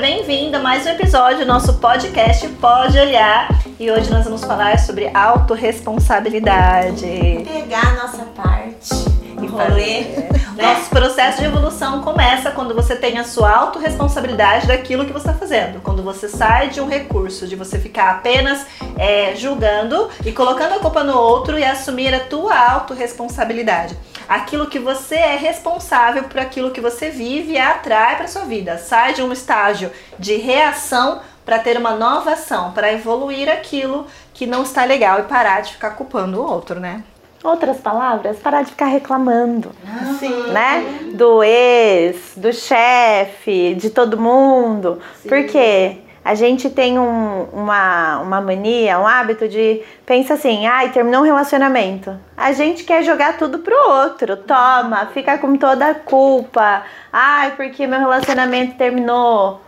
bem-vindo 0.00 0.56
a 0.56 0.60
mais 0.60 0.86
um 0.86 0.88
episódio 0.88 1.40
do 1.40 1.44
nosso 1.44 1.74
podcast 1.74 2.48
Pode 2.58 2.98
Olhar. 2.98 3.50
E 3.78 3.90
hoje 3.90 4.10
nós 4.10 4.24
vamos 4.24 4.42
falar 4.42 4.78
sobre 4.78 5.14
autorresponsabilidade. 5.14 7.44
Pegar 7.44 7.86
a 7.86 8.06
nossa 8.06 8.24
parte. 8.34 8.94
E 9.42 9.46
rolê. 9.46 10.06
Né? 10.60 10.74
Nosso 10.74 10.90
processo 10.90 11.38
de 11.38 11.46
evolução 11.46 12.02
começa 12.02 12.50
quando 12.50 12.74
você 12.74 12.94
tem 12.94 13.18
a 13.18 13.24
sua 13.24 13.50
autorresponsabilidade 13.50 14.66
daquilo 14.66 15.06
que 15.06 15.12
você 15.12 15.30
está 15.30 15.32
fazendo. 15.32 15.80
Quando 15.80 16.02
você 16.02 16.28
sai 16.28 16.68
de 16.68 16.82
um 16.82 16.86
recurso, 16.86 17.46
de 17.46 17.56
você 17.56 17.78
ficar 17.78 18.10
apenas 18.10 18.66
é, 18.98 19.34
julgando 19.34 20.10
e 20.24 20.32
colocando 20.32 20.74
a 20.74 20.78
culpa 20.78 21.02
no 21.02 21.16
outro 21.16 21.58
e 21.58 21.64
assumir 21.64 22.14
a 22.14 22.20
tua 22.20 22.54
autorresponsabilidade 22.72 23.96
aquilo 24.28 24.68
que 24.68 24.78
você 24.78 25.16
é 25.16 25.36
responsável 25.36 26.22
por 26.22 26.38
aquilo 26.38 26.70
que 26.70 26.80
você 26.80 27.10
vive 27.10 27.54
e 27.54 27.58
atrai 27.58 28.16
para 28.16 28.28
sua 28.28 28.44
vida. 28.44 28.78
Sai 28.78 29.12
de 29.12 29.22
um 29.22 29.32
estágio 29.32 29.90
de 30.20 30.36
reação 30.36 31.20
para 31.44 31.58
ter 31.58 31.76
uma 31.76 31.96
nova 31.96 32.34
ação, 32.34 32.70
para 32.70 32.92
evoluir 32.92 33.48
aquilo 33.48 34.06
que 34.32 34.46
não 34.46 34.62
está 34.62 34.84
legal 34.84 35.18
e 35.18 35.22
parar 35.24 35.62
de 35.62 35.72
ficar 35.72 35.90
culpando 35.90 36.40
o 36.40 36.48
outro, 36.48 36.78
né? 36.78 37.02
Outras 37.42 37.78
palavras, 37.78 38.38
parar 38.38 38.62
de 38.62 38.70
ficar 38.70 38.86
reclamando, 38.86 39.72
Sim. 40.18 40.50
né? 40.52 41.12
Do 41.14 41.42
ex, 41.42 42.34
do 42.36 42.52
chefe, 42.52 43.74
de 43.74 43.88
todo 43.90 44.20
mundo. 44.20 44.98
Sim. 45.22 45.28
Por 45.28 45.44
quê? 45.46 45.98
a 46.24 46.34
gente 46.34 46.68
tem 46.68 46.98
um, 46.98 47.44
uma, 47.44 48.18
uma 48.18 48.40
mania, 48.40 48.98
um 48.98 49.06
hábito 49.06 49.48
de 49.48 49.82
pensa 50.04 50.34
assim, 50.34 50.66
ai, 50.66 50.90
terminou 50.90 51.22
um 51.22 51.24
relacionamento. 51.24 52.16
A 52.36 52.52
gente 52.52 52.84
quer 52.84 53.02
jogar 53.02 53.38
tudo 53.38 53.60
pro 53.60 53.74
outro, 53.88 54.36
toma, 54.36 55.06
fica 55.14 55.38
com 55.38 55.56
toda 55.56 55.86
a 55.86 55.94
culpa. 55.94 56.82
Ai, 57.12 57.52
porque 57.56 57.86
meu 57.86 57.98
relacionamento 57.98 58.76
terminou, 58.76 59.60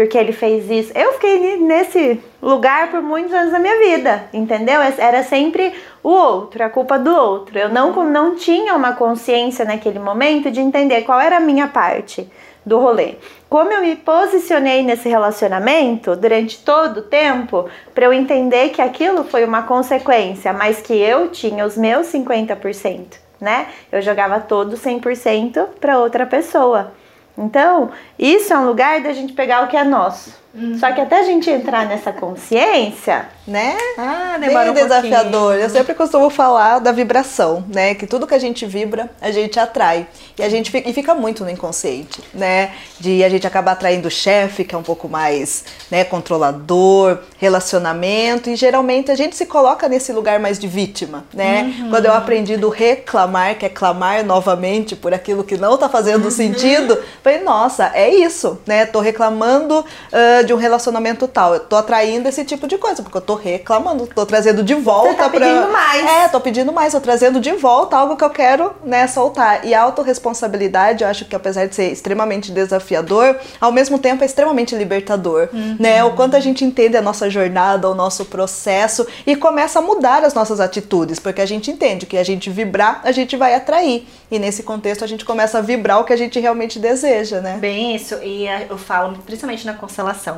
porque 0.00 0.16
ele 0.16 0.32
fez 0.32 0.70
isso. 0.70 0.92
Eu 0.96 1.12
fiquei 1.12 1.58
nesse 1.58 2.18
lugar 2.40 2.90
por 2.90 3.02
muitos 3.02 3.34
anos 3.34 3.52
da 3.52 3.58
minha 3.58 3.78
vida, 3.78 4.24
entendeu? 4.32 4.80
Era 4.96 5.22
sempre 5.22 5.74
o 6.02 6.08
outro, 6.08 6.64
a 6.64 6.70
culpa 6.70 6.98
do 6.98 7.14
outro. 7.14 7.58
Eu 7.58 7.68
não, 7.68 7.92
não 8.06 8.34
tinha 8.34 8.74
uma 8.74 8.94
consciência 8.94 9.62
naquele 9.62 9.98
momento 9.98 10.50
de 10.50 10.58
entender 10.58 11.02
qual 11.02 11.20
era 11.20 11.36
a 11.36 11.40
minha 11.40 11.68
parte 11.68 12.26
do 12.64 12.78
rolê. 12.78 13.16
Como 13.46 13.70
eu 13.70 13.82
me 13.82 13.94
posicionei 13.94 14.82
nesse 14.82 15.06
relacionamento 15.06 16.16
durante 16.16 16.64
todo 16.64 17.00
o 17.00 17.02
tempo, 17.02 17.68
para 17.94 18.06
eu 18.06 18.12
entender 18.14 18.70
que 18.70 18.80
aquilo 18.80 19.24
foi 19.24 19.44
uma 19.44 19.64
consequência, 19.64 20.50
mas 20.50 20.80
que 20.80 20.94
eu 20.94 21.28
tinha 21.28 21.66
os 21.66 21.76
meus 21.76 22.06
50%, 22.06 23.18
né? 23.38 23.66
Eu 23.92 24.00
jogava 24.00 24.40
todo 24.40 24.78
100% 24.78 25.62
para 25.78 25.98
outra 25.98 26.24
pessoa. 26.24 26.90
Então, 27.36 27.90
isso 28.18 28.52
é 28.52 28.58
um 28.58 28.66
lugar 28.66 29.02
da 29.02 29.12
gente 29.12 29.32
pegar 29.32 29.64
o 29.64 29.68
que 29.68 29.76
é 29.76 29.84
nosso. 29.84 30.39
Uhum. 30.52 30.78
Só 30.78 30.90
que 30.92 31.00
até 31.00 31.20
a 31.20 31.22
gente 31.22 31.48
entrar 31.48 31.86
nessa 31.86 32.12
consciência, 32.12 33.28
né? 33.46 33.76
Ah, 33.96 34.36
demora 34.40 34.72
Bem 34.72 34.82
um 34.82 34.86
desafiador. 34.86 35.54
Eu 35.54 35.70
sempre 35.70 35.94
costumo 35.94 36.28
falar 36.28 36.80
da 36.80 36.90
vibração, 36.90 37.64
né? 37.72 37.94
Que 37.94 38.06
tudo 38.06 38.26
que 38.26 38.34
a 38.34 38.38
gente 38.38 38.66
vibra, 38.66 39.08
a 39.20 39.30
gente 39.30 39.60
atrai. 39.60 40.08
E 40.36 40.42
a 40.42 40.48
gente 40.48 40.70
fica, 40.70 40.88
e 40.88 40.92
fica 40.92 41.14
muito 41.14 41.44
no 41.44 41.50
inconsciente, 41.50 42.20
né? 42.34 42.72
De 42.98 43.22
a 43.22 43.28
gente 43.28 43.46
acabar 43.46 43.72
atraindo 43.72 44.08
o 44.08 44.10
chefe, 44.10 44.64
que 44.64 44.74
é 44.74 44.78
um 44.78 44.82
pouco 44.82 45.08
mais, 45.08 45.64
né, 45.90 46.04
controlador, 46.04 47.18
relacionamento, 47.38 48.50
e 48.50 48.56
geralmente 48.56 49.10
a 49.10 49.14
gente 49.14 49.36
se 49.36 49.46
coloca 49.46 49.88
nesse 49.88 50.12
lugar 50.12 50.40
mais 50.40 50.58
de 50.58 50.66
vítima, 50.66 51.24
né? 51.32 51.74
Uhum. 51.80 51.90
Quando 51.90 52.06
eu 52.06 52.12
aprendi 52.12 52.56
do 52.56 52.68
reclamar, 52.68 53.56
que 53.56 53.66
é 53.66 53.68
clamar 53.68 54.24
novamente 54.24 54.96
por 54.96 55.14
aquilo 55.14 55.44
que 55.44 55.56
não 55.56 55.76
tá 55.76 55.88
fazendo 55.88 56.24
uhum. 56.24 56.30
sentido, 56.30 56.98
falei, 57.22 57.40
nossa, 57.40 57.90
é 57.94 58.08
isso, 58.08 58.58
né? 58.66 58.84
Tô 58.86 59.00
reclamando 59.00 59.80
uh, 59.80 60.39
de 60.42 60.52
um 60.52 60.56
relacionamento 60.56 61.26
tal. 61.28 61.54
Eu 61.54 61.60
tô 61.60 61.76
atraindo 61.76 62.28
esse 62.28 62.44
tipo 62.44 62.66
de 62.66 62.78
coisa, 62.78 63.02
porque 63.02 63.16
eu 63.16 63.22
tô 63.22 63.34
reclamando, 63.34 64.06
tô 64.06 64.24
trazendo 64.26 64.62
de 64.62 64.74
volta 64.74 65.10
Você 65.10 65.14
tá 65.16 65.28
pra... 65.28 65.40
pedindo 65.40 65.72
mais. 65.72 66.04
É, 66.04 66.28
tô 66.28 66.40
pedindo 66.40 66.72
mais, 66.72 66.92
tô 66.92 67.00
trazendo 67.00 67.40
de 67.40 67.52
volta 67.52 67.96
algo 67.96 68.16
que 68.16 68.24
eu 68.24 68.30
quero, 68.30 68.72
né, 68.84 69.06
soltar. 69.06 69.64
E 69.64 69.74
a 69.74 69.82
autorresponsabilidade, 69.82 71.04
eu 71.04 71.10
acho 71.10 71.24
que 71.24 71.34
apesar 71.36 71.66
de 71.66 71.74
ser 71.74 71.90
extremamente 71.90 72.52
desafiador, 72.52 73.36
ao 73.60 73.72
mesmo 73.72 73.98
tempo 73.98 74.22
é 74.22 74.26
extremamente 74.26 74.74
libertador, 74.74 75.48
uhum. 75.52 75.76
né? 75.78 76.02
O 76.04 76.12
quanto 76.12 76.36
a 76.36 76.40
gente 76.40 76.64
entende 76.64 76.96
a 76.96 77.02
nossa 77.02 77.28
jornada, 77.28 77.88
o 77.88 77.94
nosso 77.94 78.24
processo 78.24 79.06
e 79.26 79.36
começa 79.36 79.78
a 79.78 79.82
mudar 79.82 80.24
as 80.24 80.34
nossas 80.34 80.60
atitudes, 80.60 81.18
porque 81.18 81.40
a 81.40 81.46
gente 81.46 81.70
entende 81.70 82.06
que 82.06 82.16
a 82.16 82.24
gente 82.24 82.50
vibrar, 82.50 83.00
a 83.04 83.12
gente 83.12 83.36
vai 83.36 83.54
atrair. 83.54 84.06
E 84.30 84.38
nesse 84.38 84.62
contexto 84.62 85.04
a 85.04 85.06
gente 85.06 85.24
começa 85.24 85.58
a 85.58 85.60
vibrar 85.60 86.00
o 86.00 86.04
que 86.04 86.12
a 86.12 86.16
gente 86.16 86.38
realmente 86.38 86.78
deseja, 86.78 87.40
né? 87.40 87.56
Bem 87.58 87.94
isso, 87.96 88.14
e 88.22 88.46
eu 88.68 88.78
falo 88.78 89.18
principalmente 89.26 89.66
na 89.66 89.74
constelação 89.74 90.29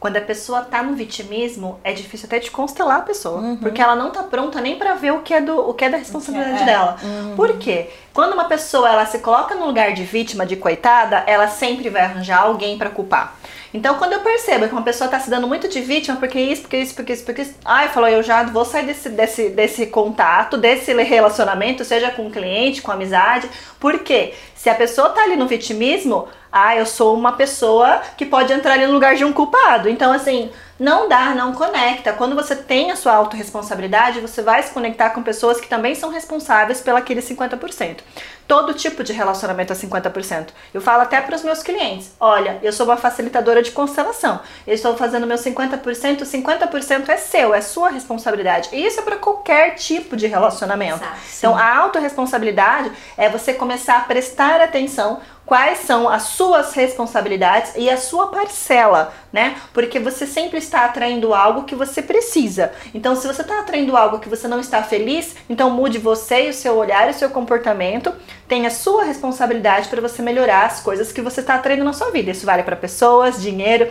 quando 0.00 0.16
a 0.16 0.20
pessoa 0.20 0.62
tá 0.62 0.82
no 0.82 0.94
vitimismo, 0.94 1.80
é 1.82 1.92
difícil 1.92 2.26
até 2.26 2.38
de 2.38 2.50
constelar 2.50 2.98
a 2.98 3.02
pessoa, 3.02 3.40
uhum. 3.40 3.56
porque 3.56 3.80
ela 3.80 3.96
não 3.96 4.10
tá 4.10 4.22
pronta 4.22 4.60
nem 4.60 4.76
para 4.76 4.94
ver 4.94 5.12
o 5.12 5.20
que 5.20 5.34
é 5.34 5.40
do 5.40 5.58
o 5.68 5.74
que 5.74 5.84
é 5.84 5.90
da 5.90 5.96
responsabilidade 5.96 6.62
é. 6.62 6.66
dela. 6.66 6.96
Uhum. 7.02 7.36
Por 7.36 7.58
quê? 7.58 7.90
Quando 8.14 8.32
uma 8.32 8.44
pessoa 8.44 8.88
ela 8.88 9.06
se 9.06 9.18
coloca 9.18 9.54
no 9.54 9.66
lugar 9.66 9.92
de 9.92 10.04
vítima, 10.04 10.46
de 10.46 10.56
coitada, 10.56 11.22
ela 11.26 11.48
sempre 11.48 11.88
vai 11.88 12.02
arranjar 12.02 12.42
alguém 12.42 12.78
para 12.78 12.90
culpar. 12.90 13.36
Então, 13.72 13.96
quando 13.96 14.14
eu 14.14 14.20
percebo 14.20 14.66
que 14.66 14.72
uma 14.72 14.82
pessoa 14.82 15.10
tá 15.10 15.20
se 15.20 15.28
dando 15.28 15.46
muito 15.46 15.68
de 15.68 15.80
vítima, 15.80 16.16
porque 16.16 16.40
isso, 16.40 16.62
porque 16.62 16.78
isso, 16.78 16.94
porque 16.94 17.12
isso, 17.12 17.24
porque 17.24 17.42
isso, 17.42 17.54
ai, 17.64 17.88
falou, 17.88 18.08
eu 18.08 18.22
já 18.22 18.42
vou 18.44 18.64
sair 18.64 18.86
desse, 18.86 19.10
desse, 19.10 19.50
desse 19.50 19.86
contato, 19.86 20.56
desse 20.56 20.92
relacionamento, 20.94 21.84
seja 21.84 22.10
com 22.10 22.30
cliente, 22.30 22.80
com 22.80 22.90
amizade. 22.90 23.48
Por 23.78 23.98
quê? 23.98 24.32
Se 24.54 24.70
a 24.70 24.74
pessoa 24.74 25.10
tá 25.10 25.22
ali 25.22 25.36
no 25.36 25.46
vitimismo, 25.46 26.28
ah, 26.50 26.76
eu 26.76 26.86
sou 26.86 27.16
uma 27.16 27.32
pessoa 27.32 28.00
que 28.16 28.24
pode 28.24 28.52
entrar 28.52 28.74
ali 28.74 28.86
no 28.86 28.92
lugar 28.92 29.14
de 29.14 29.24
um 29.24 29.32
culpado. 29.32 29.88
Então, 29.88 30.12
assim, 30.12 30.50
não 30.78 31.08
dá, 31.08 31.34
não 31.34 31.52
conecta. 31.52 32.12
Quando 32.12 32.34
você 32.34 32.54
tem 32.54 32.90
a 32.90 32.96
sua 32.96 33.14
autorresponsabilidade, 33.14 34.20
você 34.20 34.42
vai 34.42 34.62
se 34.62 34.72
conectar 34.72 35.10
com 35.10 35.22
pessoas 35.22 35.60
que 35.60 35.68
também 35.68 35.94
são 35.94 36.10
responsáveis 36.10 36.80
pelaquele 36.80 37.20
50%. 37.20 37.98
Todo 38.48 38.72
tipo 38.72 39.04
de 39.04 39.12
relacionamento 39.12 39.74
é 39.74 39.76
50%. 39.76 40.48
Eu 40.72 40.80
falo 40.80 41.02
até 41.02 41.20
para 41.20 41.36
os 41.36 41.42
meus 41.42 41.62
clientes: 41.62 42.12
olha, 42.18 42.58
eu 42.62 42.72
sou 42.72 42.86
uma 42.86 42.96
facilitadora 42.96 43.62
de 43.62 43.70
constelação. 43.70 44.40
Eu 44.66 44.74
estou 44.74 44.96
fazendo 44.96 45.26
meu 45.26 45.36
50%, 45.36 46.22
50% 46.22 47.08
é 47.10 47.16
seu, 47.18 47.54
é 47.54 47.60
sua 47.60 47.90
responsabilidade. 47.90 48.70
E 48.72 48.86
isso 48.86 49.00
é 49.00 49.02
para 49.02 49.16
qualquer 49.16 49.74
tipo 49.74 50.16
de 50.16 50.26
relacionamento. 50.26 51.04
Exato, 51.04 51.18
então, 51.36 51.54
a 51.54 51.76
autorresponsabilidade 51.76 52.90
é 53.18 53.28
você 53.28 53.52
começar 53.52 53.98
a 53.98 54.00
prestar 54.00 54.62
atenção 54.62 55.20
quais 55.48 55.78
são 55.78 56.06
as 56.06 56.24
suas 56.24 56.74
responsabilidades 56.74 57.72
e 57.74 57.88
a 57.88 57.96
sua 57.96 58.26
parcela, 58.26 59.14
né? 59.32 59.56
Porque 59.72 59.98
você 59.98 60.26
sempre 60.26 60.58
está 60.58 60.84
atraindo 60.84 61.32
algo 61.32 61.64
que 61.64 61.74
você 61.74 62.02
precisa. 62.02 62.70
Então, 62.92 63.16
se 63.16 63.26
você 63.26 63.40
está 63.40 63.60
atraindo 63.60 63.96
algo 63.96 64.18
que 64.18 64.28
você 64.28 64.46
não 64.46 64.60
está 64.60 64.82
feliz, 64.82 65.34
então 65.48 65.70
mude 65.70 65.96
você 65.96 66.48
e 66.48 66.50
o 66.50 66.54
seu 66.54 66.76
olhar 66.76 67.08
e 67.08 67.12
o 67.12 67.14
seu 67.14 67.30
comportamento. 67.30 68.12
Tenha 68.48 68.70
sua 68.70 69.04
responsabilidade 69.04 69.88
para 69.88 70.00
você 70.00 70.22
melhorar 70.22 70.64
as 70.64 70.80
coisas 70.80 71.12
que 71.12 71.20
você 71.20 71.40
está 71.40 71.54
atraindo 71.54 71.84
na 71.84 71.92
sua 71.92 72.10
vida. 72.10 72.30
Isso 72.30 72.46
vale 72.46 72.62
para 72.62 72.74
pessoas, 72.74 73.40
dinheiro, 73.40 73.88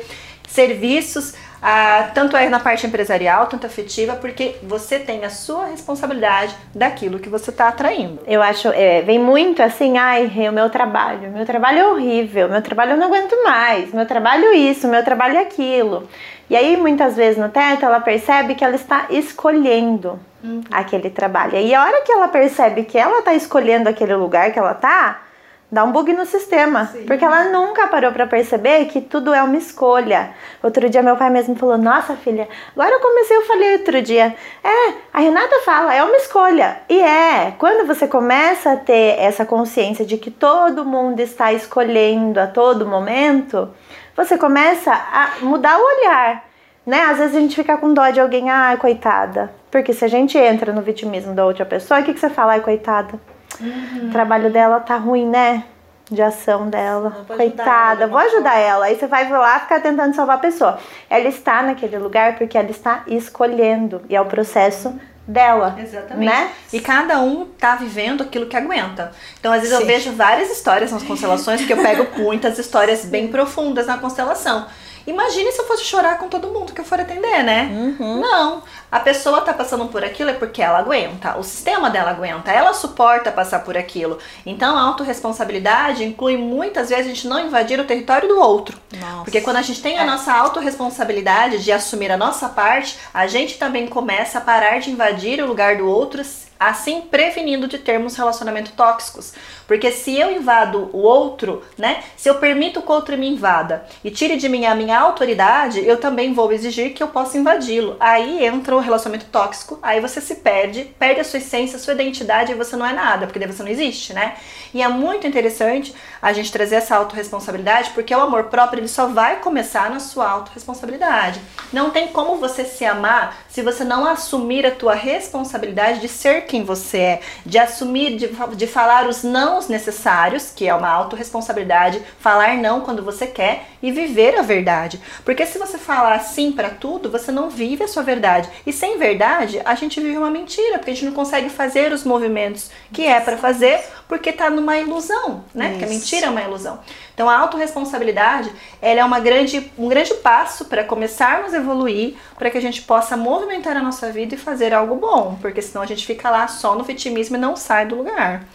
serviços. 0.47 1.35
Ah, 1.61 2.11
tanto 2.13 2.37
é 2.37 2.47
na 2.49 2.59
parte 2.59 2.85
empresarial, 2.85 3.47
tanto 3.47 3.65
afetiva, 3.65 4.15
porque 4.15 4.55
você 4.61 4.99
tem 4.99 5.25
a 5.25 5.29
sua 5.29 5.65
responsabilidade 5.65 6.55
daquilo 6.73 7.19
que 7.19 7.29
você 7.29 7.49
está 7.49 7.67
atraindo. 7.67 8.19
Eu 8.27 8.41
acho, 8.41 8.67
é, 8.69 9.01
vem 9.01 9.17
muito 9.17 9.61
assim, 9.61 9.97
ai, 9.97 10.27
o 10.47 10.53
meu 10.53 10.69
trabalho, 10.69 11.31
meu 11.31 11.45
trabalho 11.45 11.79
é 11.79 11.87
horrível, 11.87 12.47
meu 12.47 12.61
trabalho 12.61 12.91
eu 12.91 12.97
não 12.97 13.07
aguento 13.07 13.35
mais, 13.43 13.91
meu 13.91 14.05
trabalho 14.05 14.53
isso, 14.53 14.87
meu 14.87 15.03
trabalho 15.03 15.39
aquilo. 15.39 16.07
E 16.49 16.55
aí, 16.55 16.77
muitas 16.77 17.15
vezes 17.15 17.37
no 17.37 17.49
teto, 17.49 17.85
ela 17.85 17.99
percebe 17.99 18.55
que 18.55 18.63
ela 18.63 18.75
está 18.75 19.07
escolhendo 19.09 20.19
uhum. 20.43 20.61
aquele 20.71 21.09
trabalho. 21.09 21.57
E 21.57 21.75
a 21.75 21.83
hora 21.83 22.01
que 22.03 22.11
ela 22.11 22.27
percebe 22.27 22.83
que 22.83 22.97
ela 22.97 23.19
está 23.19 23.33
escolhendo 23.33 23.89
aquele 23.89 24.15
lugar 24.15 24.51
que 24.51 24.59
ela 24.59 24.71
está, 24.71 25.21
dá 25.69 25.83
um 25.83 25.91
bug 25.91 26.13
no 26.13 26.25
sistema, 26.25 26.85
Sim. 26.85 27.05
porque 27.05 27.23
ela 27.23 27.45
nunca 27.45 27.87
parou 27.87 28.11
para 28.11 28.25
perceber 28.25 28.85
que 28.85 29.01
tudo 29.01 29.33
é 29.33 29.43
uma 29.43 29.57
escolha. 29.57 30.31
Outro 30.63 30.89
dia 30.89 31.03
meu 31.03 31.17
pai 31.17 31.29
mesmo 31.29 31.55
falou: 31.55 31.77
"Nossa, 31.77 32.15
filha, 32.15 32.47
agora 32.73 32.95
eu 32.95 32.99
comecei, 32.99 33.35
eu 33.35 33.41
falei 33.41 33.73
outro 33.73 34.01
dia, 34.01 34.33
é, 34.63 34.93
a 35.13 35.19
Renata 35.19 35.59
fala, 35.65 35.93
é 35.93 36.03
uma 36.03 36.15
escolha". 36.17 36.79
E 36.87 37.01
é, 37.01 37.53
quando 37.57 37.85
você 37.85 38.07
começa 38.07 38.71
a 38.71 38.77
ter 38.77 39.19
essa 39.19 39.45
consciência 39.45 40.05
de 40.05 40.17
que 40.17 40.31
todo 40.31 40.85
mundo 40.85 41.19
está 41.19 41.51
escolhendo 41.51 42.39
a 42.39 42.47
todo 42.47 42.87
momento, 42.87 43.69
você 44.15 44.37
começa 44.37 44.91
a 44.91 45.33
mudar 45.41 45.77
o 45.77 45.83
olhar. 45.83 46.46
Né? 46.87 47.01
Às 47.01 47.17
vezes 47.17 47.35
a 47.35 47.39
gente 47.39 47.55
fica 47.55 47.77
com 47.77 47.93
dó 47.93 48.09
de 48.09 48.19
alguém, 48.19 48.49
ah, 48.49 48.75
coitada. 48.79 49.51
Porque 49.69 49.93
se 49.93 50.05
a 50.05 50.07
gente 50.07 50.37
entra 50.37 50.71
no 50.71 50.81
vitimismo 50.81 51.35
da 51.35 51.45
outra 51.45 51.65
pessoa, 51.65 51.99
o 51.99 52.03
que, 52.03 52.13
que 52.13 52.19
você 52.19 52.29
fala? 52.29 52.53
Ai, 52.53 52.61
coitada 52.61 53.19
Uhum. 53.59 54.09
O 54.09 54.11
trabalho 54.11 54.51
dela 54.51 54.79
tá 54.79 54.97
ruim, 54.97 55.27
né? 55.27 55.63
De 56.09 56.21
ação 56.21 56.69
dela. 56.69 57.25
Coitada, 57.27 58.03
ela, 58.03 58.07
vou 58.07 58.19
ajudar 58.19 58.57
ela. 58.57 58.85
Aí 58.85 58.95
você 58.95 59.07
vai 59.07 59.29
lá 59.29 59.59
ficar 59.59 59.81
tentando 59.81 60.15
salvar 60.15 60.37
a 60.37 60.39
pessoa. 60.39 60.79
Ela 61.09 61.27
está 61.27 61.61
naquele 61.61 61.97
lugar 61.97 62.37
porque 62.37 62.57
ela 62.57 62.69
está 62.69 63.03
escolhendo. 63.07 64.01
E 64.09 64.15
é 64.15 64.21
o 64.21 64.25
processo 64.25 64.97
dela. 65.27 65.75
Exatamente. 65.77 66.29
Né? 66.29 66.51
E 66.71 66.79
cada 66.79 67.19
um 67.19 67.45
tá 67.45 67.75
vivendo 67.75 68.23
aquilo 68.23 68.45
que 68.45 68.55
aguenta. 68.55 69.11
Então, 69.37 69.51
às 69.51 69.61
vezes, 69.61 69.75
Sim. 69.75 69.83
eu 69.83 69.87
vejo 69.87 70.11
várias 70.13 70.49
histórias 70.49 70.91
nas 70.91 71.03
constelações, 71.03 71.65
que 71.65 71.73
eu 71.73 71.77
pego 71.77 72.07
muitas 72.21 72.57
histórias 72.57 73.03
bem 73.03 73.27
profundas 73.27 73.87
na 73.87 73.97
constelação. 73.97 74.65
Imagine 75.07 75.51
se 75.53 75.59
eu 75.61 75.65
fosse 75.65 75.85
chorar 75.85 76.19
com 76.19 76.27
todo 76.27 76.49
mundo 76.49 76.73
que 76.73 76.81
eu 76.81 76.85
for 76.85 76.99
atender, 76.99 77.41
né? 77.43 77.69
Uhum. 77.71 78.19
Não. 78.19 78.61
A 78.91 78.99
pessoa 78.99 79.41
tá 79.41 79.53
passando 79.53 79.85
por 79.87 80.03
aquilo 80.03 80.29
é 80.29 80.33
porque 80.33 80.61
ela 80.61 80.79
aguenta, 80.79 81.37
o 81.37 81.43
sistema 81.43 81.89
dela 81.89 82.11
aguenta, 82.11 82.51
ela 82.51 82.73
suporta 82.73 83.31
passar 83.31 83.59
por 83.63 83.77
aquilo. 83.77 84.19
Então 84.45 84.77
a 84.77 84.81
autorresponsabilidade 84.81 86.03
inclui 86.03 86.37
muitas 86.37 86.89
vezes 86.89 87.05
a 87.05 87.09
gente 87.09 87.27
não 87.27 87.39
invadir 87.39 87.79
o 87.79 87.85
território 87.85 88.27
do 88.27 88.39
outro. 88.39 88.77
Nossa. 88.99 89.23
Porque 89.23 89.41
quando 89.41 89.57
a 89.57 89.61
gente 89.61 89.81
tem 89.81 89.97
a 89.97 90.03
É. 90.03 90.05
nossa 90.05 90.33
autorresponsabilidade 90.33 91.63
de 91.63 91.71
assumir 91.71 92.11
a 92.11 92.17
nossa 92.17 92.49
parte, 92.49 92.97
a 93.13 93.27
gente 93.27 93.57
também 93.57 93.87
começa 93.87 94.37
a 94.37 94.41
parar 94.41 94.79
de 94.79 94.91
invadir 94.91 95.41
o 95.41 95.47
lugar 95.47 95.77
do 95.77 95.87
outro, 95.87 96.21
assim 96.59 97.01
prevenindo 97.01 97.67
de 97.67 97.77
termos 97.77 98.15
relacionamentos 98.15 98.71
tóxicos. 98.73 99.33
Porque 99.67 99.91
se 99.91 100.17
eu 100.17 100.31
invado 100.31 100.89
o 100.93 100.99
outro, 100.99 101.63
né? 101.77 102.03
Se 102.15 102.29
eu 102.29 102.35
permito 102.35 102.81
que 102.81 102.89
o 102.89 102.93
outro 102.93 103.17
me 103.17 103.27
invada 103.27 103.85
e 104.03 104.09
tire 104.09 104.37
de 104.37 104.47
mim 104.47 104.65
a 104.65 104.75
minha 104.75 104.99
autoridade, 104.99 105.85
eu 105.85 105.97
também 105.97 106.33
vou 106.33 106.51
exigir 106.51 106.93
que 106.93 107.03
eu 107.03 107.07
possa 107.07 107.37
invadi-lo. 107.37 107.97
Aí 107.99 108.45
entra 108.45 108.75
o 108.75 108.79
relacionamento 108.79 109.25
tóxico, 109.25 109.77
aí 109.81 109.99
você 109.99 110.21
se 110.21 110.35
perde, 110.35 110.85
perde 110.97 111.19
a 111.19 111.23
sua 111.23 111.39
essência, 111.39 111.77
a 111.77 111.79
sua 111.79 111.93
identidade 111.93 112.51
e 112.51 112.55
você 112.55 112.75
não 112.75 112.85
é 112.85 112.93
nada, 112.93 113.25
porque 113.25 113.39
daí 113.39 113.51
você 113.51 113.63
não 113.63 113.71
existe, 113.71 114.13
né? 114.13 114.35
E 114.73 114.81
é 114.81 114.87
muito 114.87 115.27
interessante 115.27 115.93
a 116.21 116.33
gente 116.33 116.51
trazer 116.51 116.75
essa 116.75 116.95
autorresponsabilidade, 116.95 117.91
porque 117.91 118.13
o 118.13 118.21
amor 118.21 118.45
próprio 118.45 118.79
ele 118.79 118.87
só 118.87 119.07
vai 119.07 119.37
começar 119.37 119.89
na 119.89 119.99
sua 119.99 120.29
autorresponsabilidade. 120.29 121.41
Não 121.71 121.91
tem 121.91 122.07
como 122.07 122.37
você 122.37 122.65
se 122.65 122.85
amar 122.85 123.37
se 123.49 123.61
você 123.61 123.83
não 123.83 124.05
assumir 124.05 124.65
a 124.65 124.71
tua 124.71 124.93
responsabilidade 124.93 125.99
de 125.99 126.07
ser 126.07 126.45
quem 126.45 126.63
você 126.63 126.97
é, 126.97 127.21
de 127.45 127.57
assumir, 127.57 128.17
de, 128.17 128.29
de 128.55 128.67
falar 128.67 129.07
os 129.07 129.23
nãos 129.23 129.67
necessários, 129.67 130.51
que 130.55 130.67
é 130.67 130.73
uma 130.73 130.89
autorresponsabilidade, 130.89 132.01
falar 132.19 132.55
não 132.57 132.81
quando 132.81 133.03
você 133.03 133.27
quer 133.27 133.65
e 133.81 133.91
viver 133.91 134.37
a 134.37 134.41
verdade. 134.41 134.99
Porque 135.23 135.45
se 135.45 135.57
você 135.57 135.77
falar 135.77 136.19
sim 136.19 136.51
para 136.51 136.69
tudo, 136.69 137.09
você 137.09 137.31
não 137.31 137.49
vive 137.49 137.83
a 137.83 137.87
sua 137.87 138.03
verdade. 138.03 138.49
E 138.65 138.73
sem 138.73 138.97
verdade, 138.97 139.61
a 139.63 139.75
gente 139.75 139.99
vive 139.99 140.17
uma 140.17 140.29
mentira, 140.29 140.77
porque 140.77 140.91
a 140.91 140.93
gente 140.93 141.05
não 141.05 141.13
consegue 141.13 141.49
fazer 141.49 141.91
os 141.91 142.03
movimentos 142.03 142.69
que 142.91 143.05
é 143.05 143.19
para 143.19 143.37
fazer, 143.37 143.83
porque 144.07 144.31
tá 144.31 144.49
numa 144.49 144.77
ilusão, 144.77 145.43
né? 145.53 145.71
Porque 145.71 145.85
a 145.85 145.87
Isso. 145.87 145.95
mentira 145.95 146.27
é 146.27 146.29
uma 146.29 146.41
ilusão. 146.41 146.79
Então 147.13 147.29
a 147.29 147.37
autorresponsabilidade, 147.37 148.51
ela 148.81 149.01
é 149.01 149.03
uma 149.03 149.19
grande, 149.19 149.71
um 149.77 149.87
grande 149.87 150.13
passo 150.15 150.65
para 150.65 150.83
começarmos 150.83 151.53
a 151.53 151.57
evoluir, 151.57 152.15
para 152.37 152.49
que 152.49 152.57
a 152.57 152.61
gente 152.61 152.81
possa 152.81 153.17
movimentar 153.17 153.75
a 153.75 153.81
nossa 153.81 154.11
vida 154.11 154.35
e 154.35 154.37
fazer 154.37 154.73
algo 154.73 154.95
bom, 154.95 155.37
porque 155.41 155.61
senão 155.61 155.81
a 155.81 155.87
gente 155.87 156.05
fica 156.05 156.29
lá 156.29 156.47
só 156.47 156.75
no 156.75 156.83
vitimismo 156.83 157.35
e 157.35 157.39
não 157.39 157.55
sai 157.55 157.85
do 157.85 157.95
lugar. 157.95 158.45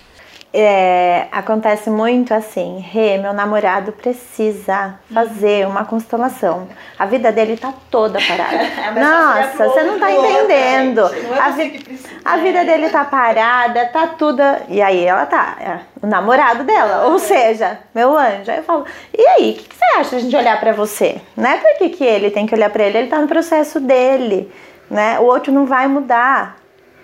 É, 0.54 1.28
acontece 1.32 1.88
muito 1.88 2.34
assim, 2.34 2.78
Rê, 2.78 3.16
meu 3.16 3.32
namorado 3.32 3.90
precisa 3.92 4.96
fazer 5.12 5.66
uma 5.66 5.86
constelação. 5.86 6.68
A 6.98 7.06
vida 7.06 7.32
dele 7.32 7.56
tá 7.56 7.72
toda 7.90 8.18
parada. 8.20 8.52
É, 8.82 8.90
Nossa, 9.00 9.48
pro 9.56 9.70
você 9.70 9.82
não 9.84 9.98
tá 9.98 10.10
entendendo. 10.12 11.08
gente. 11.08 11.26
Não 11.26 11.34
é 11.36 11.40
A, 11.40 11.48
vi- 11.50 12.00
a 12.24 12.36
vida 12.36 12.64
dele 12.66 12.90
tá 12.90 13.02
parada, 13.04 13.86
tá 13.86 14.06
tudo. 14.08 14.42
E 14.68 14.82
aí 14.82 15.02
ela 15.04 15.24
tá, 15.24 15.56
é, 15.58 15.78
o 16.02 16.06
namorado 16.06 16.64
dela, 16.64 17.06
ou 17.06 17.18
seja, 17.18 17.78
meu 17.94 18.16
anjo. 18.18 18.50
Aí 18.50 18.58
eu 18.58 18.62
falo, 18.64 18.84
e 19.16 19.26
aí, 19.26 19.52
o 19.52 19.54
que, 19.54 19.68
que 19.68 19.74
você 19.76 19.84
acha 19.98 20.10
de 20.10 20.16
a 20.16 20.18
gente 20.20 20.36
olhar 20.36 20.60
pra 20.60 20.72
você? 20.72 21.18
Não 21.34 21.48
é 21.48 21.56
porque 21.56 21.88
que 21.88 22.04
ele 22.04 22.30
tem 22.30 22.46
que 22.46 22.54
olhar 22.54 22.68
pra 22.68 22.84
ele, 22.84 22.98
ele 22.98 23.08
tá 23.08 23.18
no 23.18 23.26
processo 23.28 23.80
dele, 23.80 24.52
né? 24.90 25.18
O 25.18 25.24
outro 25.24 25.50
não 25.50 25.64
vai 25.64 25.86
mudar 25.86 26.56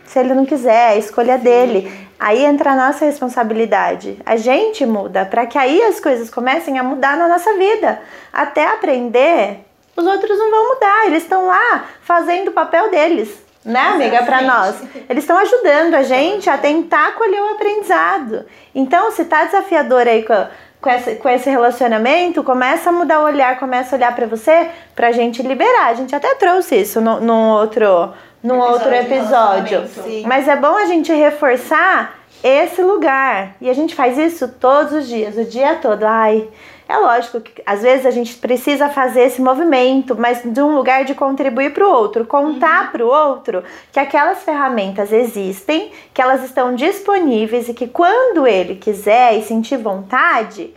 se 0.08 0.18
ele 0.18 0.32
não 0.32 0.46
quiser, 0.46 0.72
é 0.72 0.94
a 0.94 0.96
escolha 0.96 1.36
dele. 1.36 2.08
Aí 2.18 2.44
entra 2.44 2.72
a 2.72 2.76
nossa 2.76 3.04
responsabilidade. 3.04 4.18
A 4.24 4.36
gente 4.36 4.84
muda 4.86 5.26
para 5.26 5.46
que 5.46 5.58
aí 5.58 5.82
as 5.82 6.00
coisas 6.00 6.30
comecem 6.30 6.78
a 6.78 6.82
mudar 6.82 7.16
na 7.16 7.28
nossa 7.28 7.52
vida. 7.54 8.00
Até 8.32 8.66
aprender, 8.66 9.60
os 9.94 10.06
outros 10.06 10.38
não 10.38 10.50
vão 10.50 10.74
mudar. 10.74 11.06
Eles 11.06 11.22
estão 11.22 11.46
lá 11.46 11.84
fazendo 12.00 12.48
o 12.48 12.52
papel 12.52 12.90
deles, 12.90 13.30
né, 13.62 13.80
amiga, 13.80 14.22
para 14.22 14.40
nós. 14.40 14.82
Eles 15.08 15.24
estão 15.24 15.36
ajudando 15.36 15.94
a 15.94 16.02
gente 16.02 16.48
a 16.48 16.56
tentar 16.56 17.14
colher 17.14 17.42
o 17.42 17.50
aprendizado. 17.50 18.46
Então, 18.74 19.12
se 19.12 19.26
tá 19.26 19.44
desafiador 19.44 20.08
aí 20.08 20.24
com 20.24 20.46
com 20.80 20.90
esse, 20.90 21.16
com 21.16 21.28
esse 21.28 21.50
relacionamento, 21.50 22.42
começa 22.44 22.90
a 22.90 22.92
mudar 22.92 23.20
o 23.20 23.24
olhar, 23.24 23.58
começa 23.58 23.94
a 23.94 23.98
olhar 23.98 24.14
para 24.14 24.26
você 24.26 24.70
pra 24.94 25.10
gente 25.10 25.42
liberar. 25.42 25.88
A 25.88 25.94
gente 25.94 26.14
até 26.14 26.34
trouxe 26.36 26.76
isso 26.76 27.00
no, 27.00 27.20
num 27.20 27.50
outro, 27.50 28.12
num 28.42 28.56
Episódio 28.56 28.74
outro 28.74 28.94
episódio. 28.94 29.84
Mas 30.26 30.48
é 30.48 30.56
bom 30.56 30.76
a 30.76 30.86
gente 30.86 31.12
reforçar 31.12 32.18
esse 32.42 32.82
lugar. 32.82 33.56
E 33.60 33.68
a 33.68 33.74
gente 33.74 33.94
faz 33.94 34.16
isso 34.16 34.48
todos 34.60 34.92
os 34.92 35.08
dias, 35.08 35.36
o 35.36 35.44
dia 35.44 35.76
todo. 35.76 36.04
Ai, 36.04 36.48
é 36.88 36.96
lógico 36.96 37.40
que 37.40 37.62
às 37.66 37.82
vezes 37.82 38.06
a 38.06 38.10
gente 38.10 38.36
precisa 38.36 38.88
fazer 38.88 39.22
esse 39.22 39.42
movimento, 39.42 40.16
mas 40.18 40.42
de 40.42 40.60
um 40.62 40.74
lugar 40.74 41.04
de 41.04 41.14
contribuir 41.14 41.74
para 41.74 41.86
o 41.86 41.90
outro, 41.90 42.24
contar 42.24 42.90
para 42.92 43.04
o 43.04 43.08
outro 43.08 43.62
que 43.92 44.00
aquelas 44.00 44.42
ferramentas 44.42 45.12
existem, 45.12 45.90
que 46.14 46.22
elas 46.22 46.42
estão 46.44 46.74
disponíveis 46.74 47.68
e 47.68 47.74
que 47.74 47.86
quando 47.86 48.46
ele 48.46 48.76
quiser 48.76 49.36
e 49.36 49.42
sentir 49.42 49.76
vontade, 49.76 50.72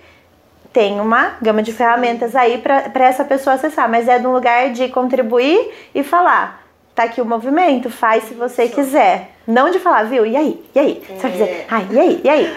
tem 0.74 1.00
uma 1.00 1.38
gama 1.42 1.62
de 1.62 1.72
ferramentas 1.72 2.36
aí 2.36 2.58
para 2.58 3.06
essa 3.06 3.24
pessoa 3.24 3.56
acessar, 3.56 3.90
mas 3.90 4.08
é 4.08 4.20
de 4.20 4.28
um 4.28 4.34
lugar 4.34 4.72
de 4.72 4.90
contribuir 4.90 5.72
e 5.94 6.04
falar. 6.04 6.61
Tá 6.94 7.04
aqui 7.04 7.22
o 7.22 7.26
movimento, 7.26 7.90
faz 7.90 8.26
se 8.26 8.34
você 8.34 8.68
quiser. 8.68 9.32
Não 9.48 9.70
de 9.72 9.80
falar, 9.80 10.04
viu? 10.04 10.26
E 10.26 10.36
aí? 10.36 10.64
E 10.76 10.80
aí? 10.80 11.04
Você 11.08 11.22
vai 11.22 11.32
dizer, 11.32 11.66
ai, 11.70 11.88
e 11.92 12.00
aí? 12.00 12.22
E 12.24 12.30
aí? 12.30 12.54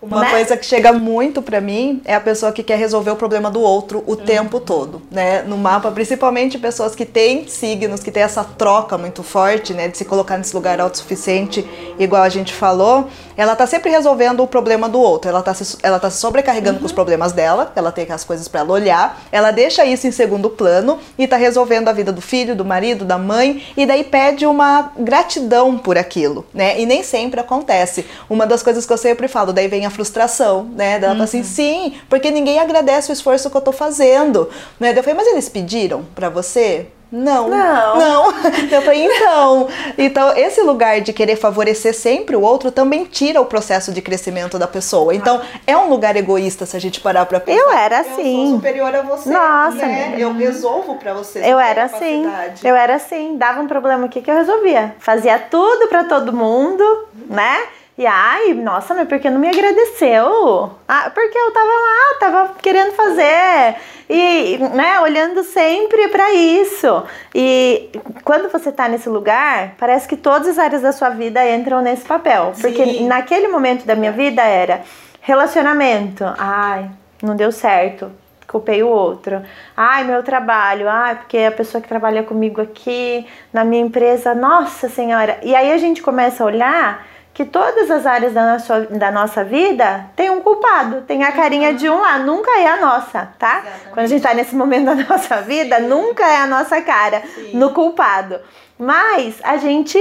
Uma 0.00 0.20
Né? 0.20 0.30
coisa 0.30 0.56
que 0.56 0.64
chega 0.64 0.92
muito 0.92 1.42
pra 1.42 1.60
mim 1.60 2.00
é 2.04 2.14
a 2.14 2.20
pessoa 2.20 2.52
que 2.52 2.62
quer 2.62 2.78
resolver 2.78 3.10
o 3.10 3.16
problema 3.16 3.50
do 3.50 3.60
outro 3.60 4.04
o 4.06 4.14
tempo 4.14 4.60
todo, 4.60 5.02
né? 5.10 5.42
No 5.42 5.56
mapa, 5.58 5.90
principalmente 5.90 6.58
pessoas 6.58 6.94
que 6.94 7.04
têm 7.04 7.48
signos, 7.48 8.02
que 8.02 8.10
têm 8.10 8.22
essa 8.22 8.44
troca 8.44 8.96
muito 8.96 9.22
forte, 9.22 9.74
né? 9.74 9.88
De 9.88 9.96
se 9.96 10.04
colocar 10.04 10.36
nesse 10.38 10.54
lugar 10.54 10.80
autossuficiente, 10.80 11.66
igual 11.98 12.22
a 12.22 12.28
gente 12.28 12.52
falou, 12.54 13.08
ela 13.36 13.54
tá 13.54 13.66
sempre 13.66 13.90
resolvendo 13.90 14.42
o 14.42 14.46
problema 14.46 14.88
do 14.88 15.00
outro. 15.00 15.28
Ela 15.28 15.42
tá 15.42 15.52
se, 15.54 15.76
ela 15.82 15.98
tá 15.98 16.10
se 16.10 16.18
sobrecarregando 16.18 16.78
com 16.78 16.86
os 16.86 16.92
problemas 16.92 17.32
dela, 17.32 17.72
ela 17.76 17.92
tem 17.92 18.06
as 18.10 18.24
coisas 18.24 18.48
pra 18.48 18.60
ela 18.60 18.72
olhar, 18.72 19.20
ela 19.30 19.50
deixa 19.50 19.84
isso 19.84 20.06
em 20.06 20.12
segundo 20.12 20.50
plano 20.50 20.98
e 21.18 21.26
tá 21.26 21.36
resolvendo 21.36 21.88
a 21.88 21.92
vida 21.92 22.12
do 22.12 22.20
filho, 22.20 22.56
do 22.56 22.64
marido, 22.64 23.04
da 23.04 23.18
mãe, 23.18 23.62
e 23.76 23.84
daí 23.84 24.04
pede 24.04 24.46
uma 24.46 24.92
gratidão 24.98 25.76
por 25.76 25.98
aquilo, 25.98 26.46
né? 26.54 26.80
E 26.80 26.86
nem 26.86 27.02
sempre 27.02 27.40
acontece. 27.40 28.06
Uma 28.28 28.46
das 28.46 28.62
coisas 28.62 28.86
que 28.86 28.92
eu 28.92 28.98
sempre 28.98 29.28
falo, 29.28 29.52
daí 29.52 29.68
vem 29.68 29.86
a 29.86 29.90
frustração, 29.90 30.64
né? 30.74 30.98
Dela 30.98 31.16
tá 31.16 31.24
assim, 31.24 31.42
sim, 31.42 31.94
porque 32.08 32.30
ninguém 32.30 32.58
agradece 32.58 33.10
o 33.10 33.12
esforço 33.12 33.50
que 33.50 33.56
eu 33.56 33.60
tô 33.60 33.72
fazendo, 33.72 34.48
né? 34.80 34.88
Daí 34.88 34.98
eu 34.98 35.02
falei, 35.02 35.16
mas 35.16 35.28
eles 35.28 35.48
pediram 35.48 36.04
pra 36.14 36.28
você? 36.28 36.86
Não. 37.10 37.48
Não. 37.48 37.96
Não. 37.98 38.34
Eu 38.70 38.82
falei, 38.82 39.04
então. 39.06 39.68
Então, 39.96 40.36
esse 40.36 40.60
lugar 40.60 41.00
de 41.00 41.12
querer 41.12 41.36
favorecer 41.36 41.94
sempre 41.94 42.34
o 42.34 42.40
outro 42.40 42.70
também 42.70 43.04
tira 43.04 43.40
o 43.40 43.44
processo 43.46 43.92
de 43.92 44.02
crescimento 44.02 44.58
da 44.58 44.66
pessoa. 44.66 45.14
Então, 45.14 45.40
é 45.66 45.76
um 45.76 45.88
lugar 45.88 46.16
egoísta 46.16 46.66
se 46.66 46.76
a 46.76 46.80
gente 46.80 47.00
parar 47.00 47.24
pra 47.26 47.38
pensar. 47.40 47.60
Eu 47.60 47.70
era 47.70 47.98
Eu 47.98 48.04
sou 48.04 48.12
assim. 48.14 48.50
superior 48.56 48.94
a 48.94 49.02
você. 49.02 49.30
Nossa, 49.30 49.86
né? 49.86 50.14
Eu 50.18 50.32
resolvo 50.32 50.96
pra 50.96 51.14
você. 51.14 51.38
Eu 51.40 51.58
era 51.60 51.84
assim. 51.84 52.26
Eu 52.64 52.74
era 52.74 52.96
assim. 52.96 53.36
Dava 53.36 53.60
um 53.60 53.68
problema 53.68 54.06
aqui 54.06 54.20
que 54.20 54.30
eu 54.30 54.34
resolvia. 54.34 54.94
Fazia 54.98 55.38
tudo 55.38 55.88
pra 55.88 56.04
todo 56.04 56.32
mundo, 56.32 56.84
né? 57.28 57.58
E 57.98 58.06
ai, 58.06 58.52
nossa, 58.52 58.94
mas 58.94 59.08
por 59.08 59.18
que 59.18 59.30
não 59.30 59.38
me 59.38 59.48
agradeceu? 59.48 60.70
Ah, 60.86 61.10
porque 61.14 61.38
eu 61.38 61.50
tava 61.50 61.66
lá, 61.66 62.18
tava 62.20 62.54
querendo 62.60 62.92
fazer. 62.92 63.76
E, 64.08 64.58
né, 64.74 65.00
olhando 65.00 65.42
sempre 65.42 66.08
pra 66.08 66.30
isso. 66.34 67.04
E 67.34 67.88
quando 68.22 68.52
você 68.52 68.70
tá 68.70 68.86
nesse 68.86 69.08
lugar, 69.08 69.74
parece 69.78 70.06
que 70.06 70.16
todas 70.16 70.46
as 70.46 70.58
áreas 70.58 70.82
da 70.82 70.92
sua 70.92 71.08
vida 71.08 71.48
entram 71.48 71.80
nesse 71.80 72.04
papel. 72.04 72.52
Porque 72.60 72.84
Sim. 72.84 73.06
naquele 73.06 73.48
momento 73.48 73.86
da 73.86 73.94
minha 73.94 74.12
vida 74.12 74.42
era 74.42 74.82
relacionamento. 75.22 76.22
Ai, 76.36 76.90
não 77.22 77.34
deu 77.34 77.50
certo 77.50 78.12
culpei 78.46 78.80
o 78.82 78.88
outro. 78.88 79.42
Ai, 79.76 80.04
meu 80.04 80.22
trabalho, 80.22 80.88
ai, 80.88 81.16
porque 81.16 81.36
a 81.36 81.50
pessoa 81.50 81.82
que 81.82 81.88
trabalha 81.88 82.22
comigo 82.22 82.60
aqui 82.60 83.26
na 83.52 83.64
minha 83.64 83.82
empresa, 83.82 84.34
nossa 84.34 84.88
senhora. 84.88 85.38
E 85.42 85.54
aí 85.54 85.72
a 85.72 85.78
gente 85.78 86.00
começa 86.00 86.42
a 86.42 86.46
olhar 86.46 87.06
que 87.36 87.44
todas 87.44 87.90
as 87.90 88.06
áreas 88.06 88.32
da 88.32 88.52
nossa, 88.52 88.80
da 88.86 89.12
nossa 89.12 89.44
vida 89.44 90.06
tem 90.16 90.30
um 90.30 90.40
culpado, 90.40 91.02
tem 91.02 91.22
a 91.22 91.30
carinha 91.32 91.74
de 91.74 91.86
um 91.86 92.00
lá, 92.00 92.18
nunca 92.18 92.50
é 92.58 92.66
a 92.66 92.80
nossa, 92.80 93.28
tá? 93.38 93.58
Exatamente. 93.58 93.88
Quando 93.90 93.98
a 93.98 94.06
gente 94.06 94.22
tá 94.22 94.32
nesse 94.32 94.56
momento 94.56 94.86
da 94.86 94.94
nossa 94.94 95.42
vida, 95.42 95.78
nunca 95.78 96.26
é 96.26 96.38
a 96.38 96.46
nossa 96.46 96.80
cara 96.80 97.22
no 97.52 97.74
culpado. 97.74 98.40
Mas 98.78 99.38
a 99.42 99.58
gente 99.58 99.98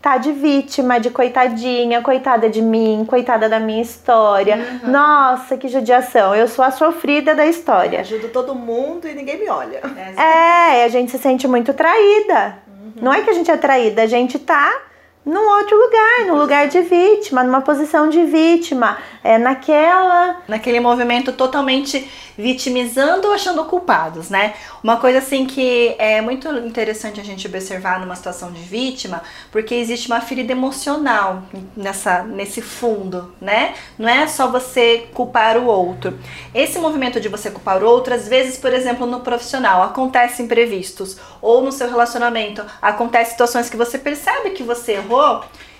tá 0.00 0.18
de 0.18 0.30
vítima, 0.30 1.00
de 1.00 1.10
coitadinha, 1.10 2.00
coitada 2.00 2.48
de 2.48 2.62
mim, 2.62 3.04
coitada 3.08 3.48
da 3.48 3.58
minha 3.58 3.82
história. 3.82 4.80
Nossa, 4.84 5.56
que 5.56 5.66
judiação. 5.66 6.32
Eu 6.32 6.46
sou 6.46 6.64
a 6.64 6.70
sofrida 6.70 7.34
da 7.34 7.44
história. 7.44 7.98
Ajudo 7.98 8.28
todo 8.28 8.54
mundo 8.54 9.08
e 9.08 9.14
ninguém 9.14 9.36
me 9.36 9.48
olha. 9.48 9.80
É, 10.16 10.82
e 10.82 10.84
a 10.84 10.88
gente 10.88 11.10
se 11.10 11.18
sente 11.18 11.48
muito 11.48 11.74
traída. 11.74 12.58
Não 13.02 13.12
é 13.12 13.22
que 13.22 13.30
a 13.30 13.32
gente 13.34 13.50
é 13.50 13.56
traída, 13.56 14.02
a 14.02 14.06
gente 14.06 14.38
tá 14.38 14.87
num 15.28 15.46
outro 15.58 15.76
lugar, 15.76 16.26
no 16.26 16.36
lugar 16.36 16.68
de 16.68 16.80
vítima, 16.80 17.44
numa 17.44 17.60
posição 17.60 18.08
de 18.08 18.24
vítima, 18.24 18.96
é 19.22 19.36
naquela. 19.36 20.36
Naquele 20.48 20.80
movimento 20.80 21.32
totalmente 21.32 22.08
vitimizando 22.38 23.26
ou 23.26 23.34
achando 23.34 23.64
culpados, 23.64 24.30
né? 24.30 24.54
Uma 24.82 24.96
coisa 24.96 25.18
assim 25.18 25.44
que 25.44 25.96
é 25.98 26.20
muito 26.20 26.48
interessante 26.58 27.20
a 27.20 27.24
gente 27.24 27.46
observar 27.48 27.98
numa 27.98 28.14
situação 28.14 28.52
de 28.52 28.62
vítima, 28.62 29.22
porque 29.50 29.74
existe 29.74 30.06
uma 30.06 30.20
ferida 30.20 30.52
emocional 30.52 31.42
nessa, 31.76 32.22
nesse 32.22 32.62
fundo, 32.62 33.34
né? 33.40 33.74
Não 33.98 34.08
é 34.08 34.26
só 34.28 34.46
você 34.46 35.08
culpar 35.12 35.58
o 35.58 35.66
outro. 35.66 36.16
Esse 36.54 36.78
movimento 36.78 37.20
de 37.20 37.28
você 37.28 37.50
culpar 37.50 37.82
o 37.82 37.86
outro, 37.86 38.14
às 38.14 38.28
vezes, 38.28 38.56
por 38.56 38.72
exemplo, 38.72 39.04
no 39.04 39.20
profissional, 39.20 39.82
acontece 39.82 40.40
imprevistos, 40.40 41.18
ou 41.42 41.60
no 41.60 41.72
seu 41.72 41.88
relacionamento, 41.88 42.64
acontece 42.80 43.32
situações 43.32 43.68
que 43.68 43.76
você 43.76 43.98
percebe 43.98 44.50
que 44.50 44.62
você 44.62 44.92
errou 44.92 45.17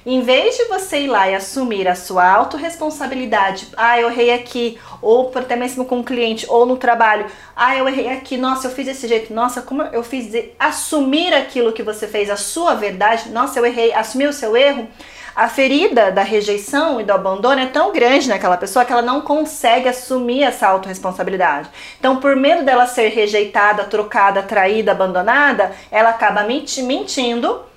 em 0.07 0.23
vez 0.23 0.57
de 0.57 0.64
você 0.64 1.00
ir 1.00 1.09
lá 1.09 1.28
e 1.28 1.35
assumir 1.35 1.87
a 1.87 1.95
sua 1.95 2.26
autorresponsabilidade, 2.26 3.68
ah, 3.76 4.00
eu 4.00 4.09
errei 4.09 4.33
aqui, 4.33 4.78
ou 5.02 5.30
até 5.35 5.54
mesmo 5.54 5.85
com 5.85 6.00
o 6.00 6.04
cliente, 6.04 6.47
ou 6.49 6.64
no 6.64 6.78
trabalho, 6.78 7.26
ah, 7.54 7.76
eu 7.76 7.87
errei 7.87 8.09
aqui, 8.09 8.38
nossa, 8.38 8.68
eu 8.68 8.71
fiz 8.71 8.87
desse 8.87 9.07
jeito, 9.07 9.35
nossa, 9.35 9.61
como 9.61 9.83
eu 9.83 10.02
fiz, 10.02 10.33
assumir 10.59 11.35
aquilo 11.35 11.75
que 11.75 11.83
você 11.83 12.07
fez, 12.07 12.30
a 12.30 12.37
sua 12.37 12.75
verdade, 12.75 13.28
nossa, 13.28 13.59
eu 13.59 13.66
errei, 13.66 13.92
assumir 13.92 14.28
o 14.28 14.33
seu 14.33 14.57
erro, 14.57 14.88
a 15.37 15.47
ferida 15.47 16.11
da 16.11 16.23
rejeição 16.23 17.00
e 17.00 17.04
do 17.04 17.12
abandono 17.12 17.61
é 17.61 17.66
tão 17.66 17.92
grande 17.92 18.28
naquela 18.28 18.57
pessoa 18.57 18.85
que 18.85 18.92
ela 18.92 19.02
não 19.02 19.21
consegue 19.21 19.88
assumir 19.88 20.42
essa 20.42 20.66
autorresponsabilidade. 20.66 21.68
Então, 22.00 22.16
por 22.16 22.35
medo 22.35 22.64
dela 22.64 22.87
ser 22.87 23.11
rejeitada, 23.11 23.85
trocada, 23.85 24.42
traída, 24.42 24.92
abandonada, 24.92 25.71
ela 25.92 26.11
acaba 26.11 26.45
mentindo 26.45 27.67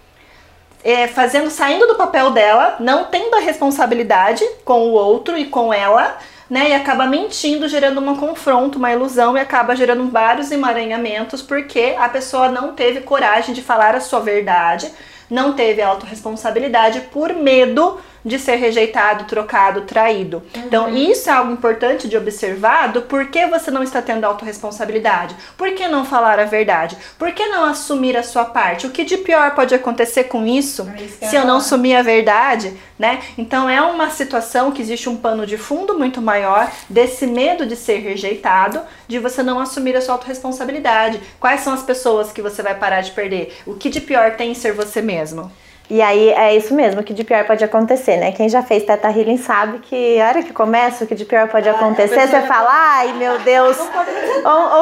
é, 0.84 1.08
fazendo, 1.08 1.50
saindo 1.50 1.88
do 1.88 1.96
papel 1.96 2.32
dela, 2.32 2.76
não 2.80 3.06
tendo 3.06 3.36
a 3.36 3.40
responsabilidade 3.40 4.44
com 4.66 4.88
o 4.88 4.92
outro 4.92 5.38
e 5.38 5.46
com 5.46 5.74
ela, 5.74 6.18
né? 6.50 6.70
E 6.70 6.74
acaba 6.74 7.06
mentindo, 7.06 7.68
gerando 7.68 8.02
um 8.02 8.16
confronto, 8.16 8.78
uma 8.78 8.92
ilusão 8.92 9.38
e 9.38 9.40
acaba 9.40 9.76
gerando 9.76 10.10
vários 10.10 10.52
emaranhamentos 10.52 11.42
porque 11.42 11.96
a 11.98 12.10
pessoa 12.10 12.50
não 12.50 12.74
teve 12.74 13.02
coragem 13.02 13.54
de 13.54 13.62
falar 13.62 13.96
a 13.96 14.02
sua 14.02 14.20
verdade, 14.20 14.92
não 15.30 15.54
teve 15.54 15.82
autorresponsabilidade 15.82 17.02
por 17.12 17.34
medo 17.34 18.00
de 18.24 18.38
ser 18.38 18.56
rejeitado, 18.56 19.26
trocado, 19.26 19.82
traído. 19.82 20.44
Uhum. 20.56 20.64
Então, 20.66 20.96
isso 20.96 21.30
é 21.30 21.34
algo 21.34 21.52
importante 21.52 22.08
de 22.08 22.18
observar 22.18 22.92
do 22.92 23.02
porquê 23.02 23.48
você 23.48 23.72
não 23.72 23.84
está 23.84 24.02
tendo 24.02 24.26
autorresponsabilidade. 24.26 25.36
Por 25.58 25.74
que 25.74 25.88
não 25.88 26.06
falar 26.06 26.40
a 26.40 26.46
verdade? 26.46 26.98
Por 27.18 27.32
que 27.32 27.46
não 27.48 27.64
assumir 27.64 28.16
a 28.16 28.24
sua 28.24 28.46
parte? 28.46 28.88
O 28.88 28.92
que 28.92 29.04
de 29.04 29.18
pior 29.18 29.56
pode 29.56 29.74
acontecer 29.74 30.26
com 30.26 30.46
isso 30.46 30.88
é 31.20 31.28
se 31.28 31.36
eu 31.36 31.46
não 31.46 31.58
assumir 31.58 31.96
a 31.96 32.04
verdade, 32.04 32.74
né? 32.98 33.22
Então, 33.38 33.70
é 33.70 33.82
uma 33.82 34.10
situação 34.10 34.72
que 34.72 34.82
existe 34.82 35.10
um 35.10 35.18
pano 35.18 35.46
de 35.46 35.58
fundo 35.58 35.98
muito 35.98 36.22
maior 36.22 36.72
desse 36.90 37.26
medo 37.26 37.66
de 37.66 37.76
ser 37.76 37.98
rejeitado, 37.98 38.82
de 39.08 39.20
você 39.20 39.42
não 39.42 39.60
assumir 39.60 39.96
a 39.96 40.02
sua 40.02 40.16
autorresponsabilidade. 40.16 41.20
Quais 41.40 41.62
são 41.62 41.74
as 41.74 41.84
pessoas 41.84 42.32
que 42.32 42.42
você 42.42 42.62
vai 42.62 42.76
parar 42.76 43.02
de 43.02 43.12
perder? 43.12 43.58
O 43.66 43.74
que 43.74 43.90
de 43.90 44.02
pior 44.02 44.36
tem 44.36 44.52
em 44.52 44.56
ser 44.56 44.74
você 44.74 45.02
mesmo? 45.02 45.52
E 45.92 46.02
aí 46.02 46.30
é 46.30 46.56
isso 46.56 46.74
mesmo, 46.74 47.04
que 47.04 47.14
de 47.14 47.22
pior 47.22 47.46
pode 47.46 47.66
acontecer, 47.66 48.16
né? 48.16 48.32
Quem 48.32 48.48
já 48.48 48.64
fez 48.64 48.86
Teta 48.86 49.10
Healing 49.10 49.36
sabe 49.36 49.80
que 49.80 50.22
a 50.22 50.30
hora 50.30 50.42
que 50.42 50.54
começa, 50.54 51.04
o 51.04 51.08
que 51.08 51.14
de 51.14 51.26
pior 51.26 51.50
pode 51.50 51.68
ah, 51.68 51.74
acontecer, 51.74 52.30
você 52.30 52.42
fala, 52.44 52.70
ai 52.72 53.12
meu 53.12 53.38
Deus, 53.40 53.78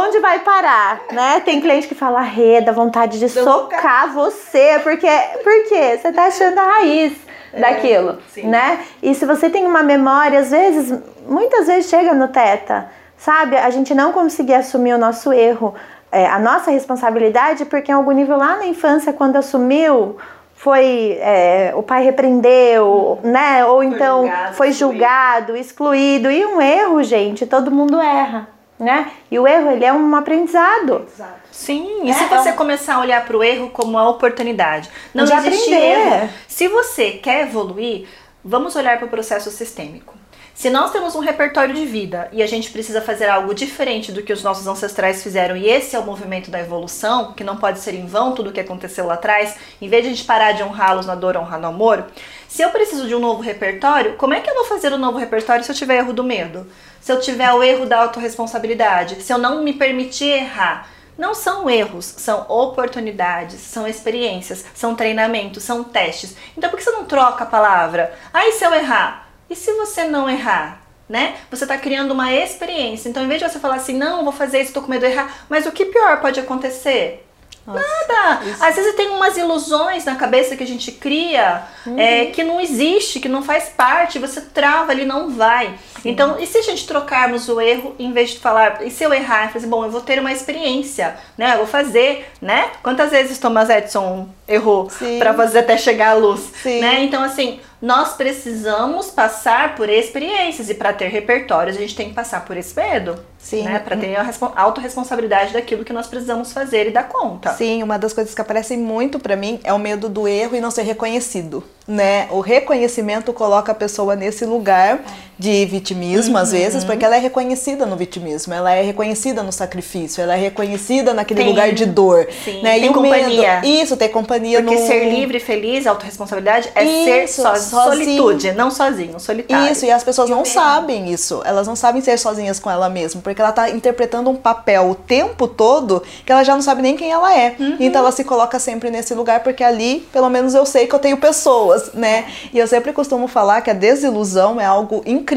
onde 0.05 0.19
vai 0.19 0.37
parar, 0.41 1.01
né? 1.11 1.41
Tem 1.43 1.59
cliente 1.59 1.87
que 1.87 1.95
fala, 1.95 2.21
Rê, 2.21 2.61
dá 2.61 2.71
vontade 2.71 3.17
de 3.17 3.27
socar 3.27 4.13
você, 4.13 4.79
porque, 4.83 5.07
porque 5.43 5.97
você 5.97 6.11
tá 6.11 6.27
achando 6.27 6.59
a 6.59 6.63
raiz 6.75 7.13
é, 7.53 7.59
daquilo, 7.59 8.19
né? 8.43 8.77
E 9.01 9.15
se 9.15 9.25
você 9.25 9.49
tem 9.49 9.65
uma 9.65 9.81
memória, 9.81 10.37
às 10.37 10.51
vezes, 10.51 10.95
muitas 11.27 11.65
vezes 11.65 11.89
chega 11.89 12.13
no 12.13 12.27
Teta, 12.27 12.87
sabe? 13.17 13.57
A 13.57 13.71
gente 13.71 13.95
não 13.95 14.11
conseguir 14.11 14.53
assumir 14.53 14.93
o 14.93 14.99
nosso 14.99 15.33
erro, 15.33 15.73
é, 16.11 16.27
a 16.27 16.37
nossa 16.37 16.69
responsabilidade, 16.69 17.65
porque 17.65 17.91
em 17.91 17.95
algum 17.95 18.11
nível 18.11 18.37
lá 18.37 18.57
na 18.57 18.67
infância, 18.67 19.11
quando 19.11 19.37
assumiu 19.37 20.15
foi 20.59 21.17
é, 21.21 21.71
o 21.73 21.81
pai 21.81 22.03
repreendeu, 22.03 23.17
né? 23.23 23.63
Ou 23.63 23.77
foi 23.77 23.85
então 23.85 24.23
julgado, 24.23 24.55
foi 24.55 24.71
julgado, 24.73 25.55
excluído. 25.55 26.29
E 26.29 26.45
um 26.45 26.61
erro, 26.61 27.01
gente, 27.01 27.45
todo 27.45 27.71
mundo 27.71 27.97
erra, 27.97 28.49
né? 28.77 29.09
E 29.31 29.39
o 29.39 29.47
erro 29.47 29.71
ele 29.71 29.85
é 29.85 29.93
um 29.93 30.13
aprendizado. 30.13 31.05
Exato. 31.07 31.39
Sim, 31.49 32.01
e 32.03 32.09
é, 32.09 32.13
se 32.13 32.25
você 32.25 32.49
é 32.49 32.51
um... 32.51 32.55
começar 32.57 32.95
a 32.95 32.99
olhar 32.99 33.25
para 33.25 33.37
o 33.37 33.41
erro 33.41 33.69
como 33.69 33.91
uma 33.91 34.09
oportunidade, 34.09 34.89
não 35.13 35.23
de 35.23 35.33
existe 35.33 35.73
aprender. 35.73 36.17
erro. 36.17 36.29
Se 36.45 36.67
você 36.67 37.11
quer 37.11 37.43
evoluir, 37.43 38.09
vamos 38.43 38.75
olhar 38.75 38.97
para 38.97 39.07
o 39.07 39.09
processo 39.09 39.49
sistêmico. 39.51 40.13
Se 40.59 40.69
nós 40.69 40.91
temos 40.91 41.15
um 41.15 41.21
repertório 41.21 41.73
de 41.73 41.85
vida 41.85 42.27
e 42.33 42.43
a 42.43 42.45
gente 42.45 42.69
precisa 42.69 43.01
fazer 43.01 43.29
algo 43.29 43.53
diferente 43.53 44.11
do 44.11 44.21
que 44.21 44.33
os 44.33 44.43
nossos 44.43 44.67
ancestrais 44.67 45.23
fizeram, 45.23 45.55
e 45.55 45.65
esse 45.69 45.95
é 45.95 45.99
o 45.99 46.05
movimento 46.05 46.51
da 46.51 46.59
evolução, 46.59 47.31
que 47.31 47.45
não 47.45 47.55
pode 47.55 47.79
ser 47.79 47.93
em 47.93 48.05
vão 48.05 48.35
tudo 48.35 48.49
o 48.49 48.51
que 48.51 48.59
aconteceu 48.59 49.05
lá 49.05 49.13
atrás, 49.13 49.55
em 49.81 49.87
vez 49.87 50.03
de 50.03 50.09
a 50.09 50.13
gente 50.13 50.25
parar 50.25 50.51
de 50.51 50.61
honrá-los 50.61 51.05
na 51.05 51.15
dor, 51.15 51.37
honrar 51.37 51.61
no 51.61 51.67
amor, 51.67 52.07
se 52.49 52.61
eu 52.61 52.71
preciso 52.71 53.07
de 53.07 53.15
um 53.15 53.21
novo 53.21 53.41
repertório, 53.41 54.17
como 54.17 54.33
é 54.33 54.41
que 54.41 54.49
eu 54.49 54.53
vou 54.53 54.65
fazer 54.65 54.91
o 54.91 54.97
um 54.97 54.99
novo 54.99 55.17
repertório 55.17 55.63
se 55.63 55.71
eu 55.71 55.75
tiver 55.75 55.99
erro 55.99 56.11
do 56.11 56.25
medo? 56.25 56.67
Se 56.99 57.09
eu 57.09 57.21
tiver 57.21 57.53
o 57.53 57.63
erro 57.63 57.85
da 57.85 58.01
autorresponsabilidade? 58.01 59.23
Se 59.23 59.31
eu 59.31 59.37
não 59.37 59.63
me 59.63 59.71
permitir 59.71 60.27
errar? 60.27 60.89
não 61.17 61.33
são 61.33 61.69
erros, 61.69 62.05
são 62.05 62.45
oportunidades, 62.47 63.59
são 63.59 63.85
experiências, 63.85 64.63
são 64.73 64.95
treinamentos, 64.95 65.63
são 65.63 65.83
testes. 65.83 66.33
Então 66.57 66.69
por 66.69 66.77
que 66.77 66.83
você 66.83 66.91
não 66.91 67.03
troca 67.03 67.43
a 67.43 67.47
palavra? 67.47 68.13
Aí 68.33 68.53
se 68.53 68.63
eu 68.63 68.73
errar, 68.73 69.28
e 69.49 69.55
se 69.55 69.73
você 69.73 70.03
não 70.05 70.29
errar? 70.29 70.81
Né? 71.07 71.37
Você 71.49 71.63
está 71.63 71.75
criando 71.75 72.11
uma 72.11 72.31
experiência. 72.31 73.09
Então, 73.09 73.23
em 73.23 73.27
vez 73.27 73.41
de 73.41 73.49
você 73.49 73.57
falar 73.59 73.75
assim, 73.75 73.97
não, 73.97 74.23
vou 74.23 74.31
fazer 74.31 74.61
isso, 74.61 74.73
tô 74.73 74.81
com 74.81 74.91
medo 74.91 75.03
de 75.03 75.11
errar, 75.11 75.45
mas 75.49 75.65
o 75.65 75.71
que 75.71 75.85
pior 75.85 76.21
pode 76.21 76.39
acontecer? 76.39 77.25
Nossa, 77.65 77.83
Nada! 78.07 78.45
Isso. 78.45 78.63
Às 78.63 78.75
vezes 78.75 78.95
tem 78.95 79.09
umas 79.09 79.37
ilusões 79.37 80.05
na 80.05 80.15
cabeça 80.15 80.55
que 80.55 80.63
a 80.63 80.67
gente 80.67 80.91
cria 80.91 81.63
uhum. 81.85 81.99
é, 81.99 82.27
que 82.27 82.43
não 82.43 82.59
existe, 82.59 83.19
que 83.19 83.29
não 83.29 83.43
faz 83.43 83.69
parte, 83.69 84.19
você 84.19 84.41
trava 84.41 84.91
ali, 84.91 85.05
não 85.05 85.29
vai. 85.29 85.77
Sim. 86.01 86.09
Então, 86.09 86.37
e 86.39 86.45
se 86.45 86.57
a 86.57 86.61
gente 86.61 86.85
trocarmos 86.87 87.47
o 87.49 87.59
erro, 87.59 87.95
em 87.99 88.11
vez 88.11 88.31
de 88.31 88.39
falar, 88.39 88.85
e 88.85 88.91
se 88.91 89.03
eu 89.03 89.13
errar, 89.13 89.47
fazer, 89.47 89.59
assim, 89.59 89.69
bom, 89.69 89.83
eu 89.83 89.91
vou 89.91 90.01
ter 90.01 90.19
uma 90.19 90.31
experiência, 90.31 91.15
né? 91.37 91.53
Eu 91.53 91.57
vou 91.57 91.67
fazer, 91.67 92.29
né? 92.41 92.69
Quantas 92.83 93.11
vezes 93.11 93.37
Thomas 93.37 93.69
Edison 93.69 94.29
errou 94.47 94.89
para 95.17 95.33
fazer 95.33 95.59
até 95.59 95.77
chegar 95.77 96.11
à 96.11 96.13
luz, 96.13 96.51
Sim. 96.61 96.79
né? 96.79 97.03
Então, 97.03 97.23
assim, 97.23 97.59
nós 97.81 98.13
precisamos 98.13 99.07
passar 99.07 99.75
por 99.75 99.89
experiências 99.89 100.69
e 100.69 100.73
para 100.73 100.91
ter 100.91 101.07
repertórios 101.07 101.77
a 101.77 101.79
gente 101.79 101.95
tem 101.95 102.09
que 102.09 102.15
passar 102.15 102.43
por 102.43 102.57
esse 102.57 102.75
medo. 102.75 103.17
Sim. 103.37 103.63
Né? 103.63 103.79
Para 103.79 103.95
ter 103.95 104.15
a 104.17 104.27
autorresponsabilidade 104.55 105.53
daquilo 105.53 105.85
que 105.85 105.93
nós 105.93 106.07
precisamos 106.07 106.51
fazer 106.51 106.87
e 106.87 106.91
dar 106.91 107.07
conta. 107.07 107.53
Sim, 107.53 107.81
uma 107.81 107.97
das 107.97 108.11
coisas 108.11 108.35
que 108.35 108.41
aparecem 108.41 108.77
muito 108.77 109.17
para 109.17 109.35
mim 109.35 109.61
é 109.63 109.71
o 109.71 109.79
medo 109.79 110.09
do 110.09 110.27
erro 110.27 110.57
e 110.57 110.61
não 110.61 110.71
ser 110.71 110.83
reconhecido 110.83 111.63
né? 111.89 112.27
O 112.29 112.39
reconhecimento 112.39 113.33
coloca 113.33 113.71
a 113.71 113.75
pessoa 113.75 114.15
nesse 114.15 114.45
lugar 114.45 114.99
de 115.39 115.65
vitimismo, 115.65 116.35
uhum. 116.35 116.41
às 116.41 116.51
vezes, 116.51 116.83
porque 116.83 117.03
ela 117.03 117.15
é 117.15 117.19
reconhecida 117.19 117.85
no 117.85 117.95
vitimismo, 117.95 118.53
ela 118.53 118.71
é 118.73 118.81
reconhecida 118.81 119.41
no 119.41 119.51
sacrifício, 119.51 120.21
ela 120.21 120.35
é 120.35 120.37
reconhecida 120.37 121.13
naquele 121.13 121.41
tem, 121.41 121.49
lugar 121.49 121.71
de 121.71 121.85
dor. 121.85 122.27
Sim, 122.43 122.61
né? 122.61 122.79
Tem 122.79 122.89
e 122.89 122.93
companhia. 122.93 123.61
Medo, 123.61 123.67
isso, 123.67 123.97
ter 123.97 124.09
companhia 124.09 124.61
Porque 124.61 124.75
no... 124.75 124.87
ser 124.87 125.09
livre, 125.09 125.39
feliz, 125.39 125.87
autorresponsabilidade 125.87 126.69
é 126.75 126.83
isso, 126.83 127.41
ser 127.41 127.57
so, 127.57 127.83
solitude, 127.83 128.51
não 128.51 128.69
sozinho, 128.69 129.19
solitário. 129.19 129.71
Isso, 129.71 129.85
e 129.85 129.91
as 129.91 130.03
pessoas 130.03 130.29
não 130.29 130.45
sabem 130.45 131.11
isso. 131.11 131.41
Elas 131.45 131.67
não 131.67 131.75
sabem 131.75 132.01
ser 132.01 132.17
sozinhas 132.19 132.59
com 132.59 132.69
ela 132.69 132.89
mesma, 132.89 133.21
porque 133.21 133.41
ela 133.41 133.49
está 133.49 133.69
interpretando 133.69 134.29
um 134.29 134.35
papel 134.35 134.89
o 134.89 134.95
tempo 134.95 135.47
todo 135.47 136.03
que 136.25 136.31
ela 136.31 136.43
já 136.43 136.53
não 136.53 136.61
sabe 136.61 136.81
nem 136.81 136.95
quem 136.95 137.11
ela 137.11 137.35
é. 137.35 137.55
Uhum. 137.59 137.77
Então 137.79 138.01
ela 138.01 138.11
se 138.11 138.23
coloca 138.23 138.59
sempre 138.59 138.91
nesse 138.91 139.13
lugar, 139.13 139.41
porque 139.41 139.63
ali, 139.63 140.07
pelo 140.11 140.29
menos 140.29 140.53
eu 140.53 140.65
sei 140.65 140.85
que 140.85 140.93
eu 140.93 140.99
tenho 140.99 141.17
pessoas 141.17 141.39
pessoas, 141.39 141.93
né? 141.93 142.25
E 142.53 142.59
eu 142.59 142.67
sempre 142.67 142.91
costumo 142.91 143.27
falar 143.27 143.61
que 143.61 143.69
a 143.69 143.73
desilusão 143.73 144.59
é 144.59 144.65
algo 144.65 145.01
incrível, 145.05 145.28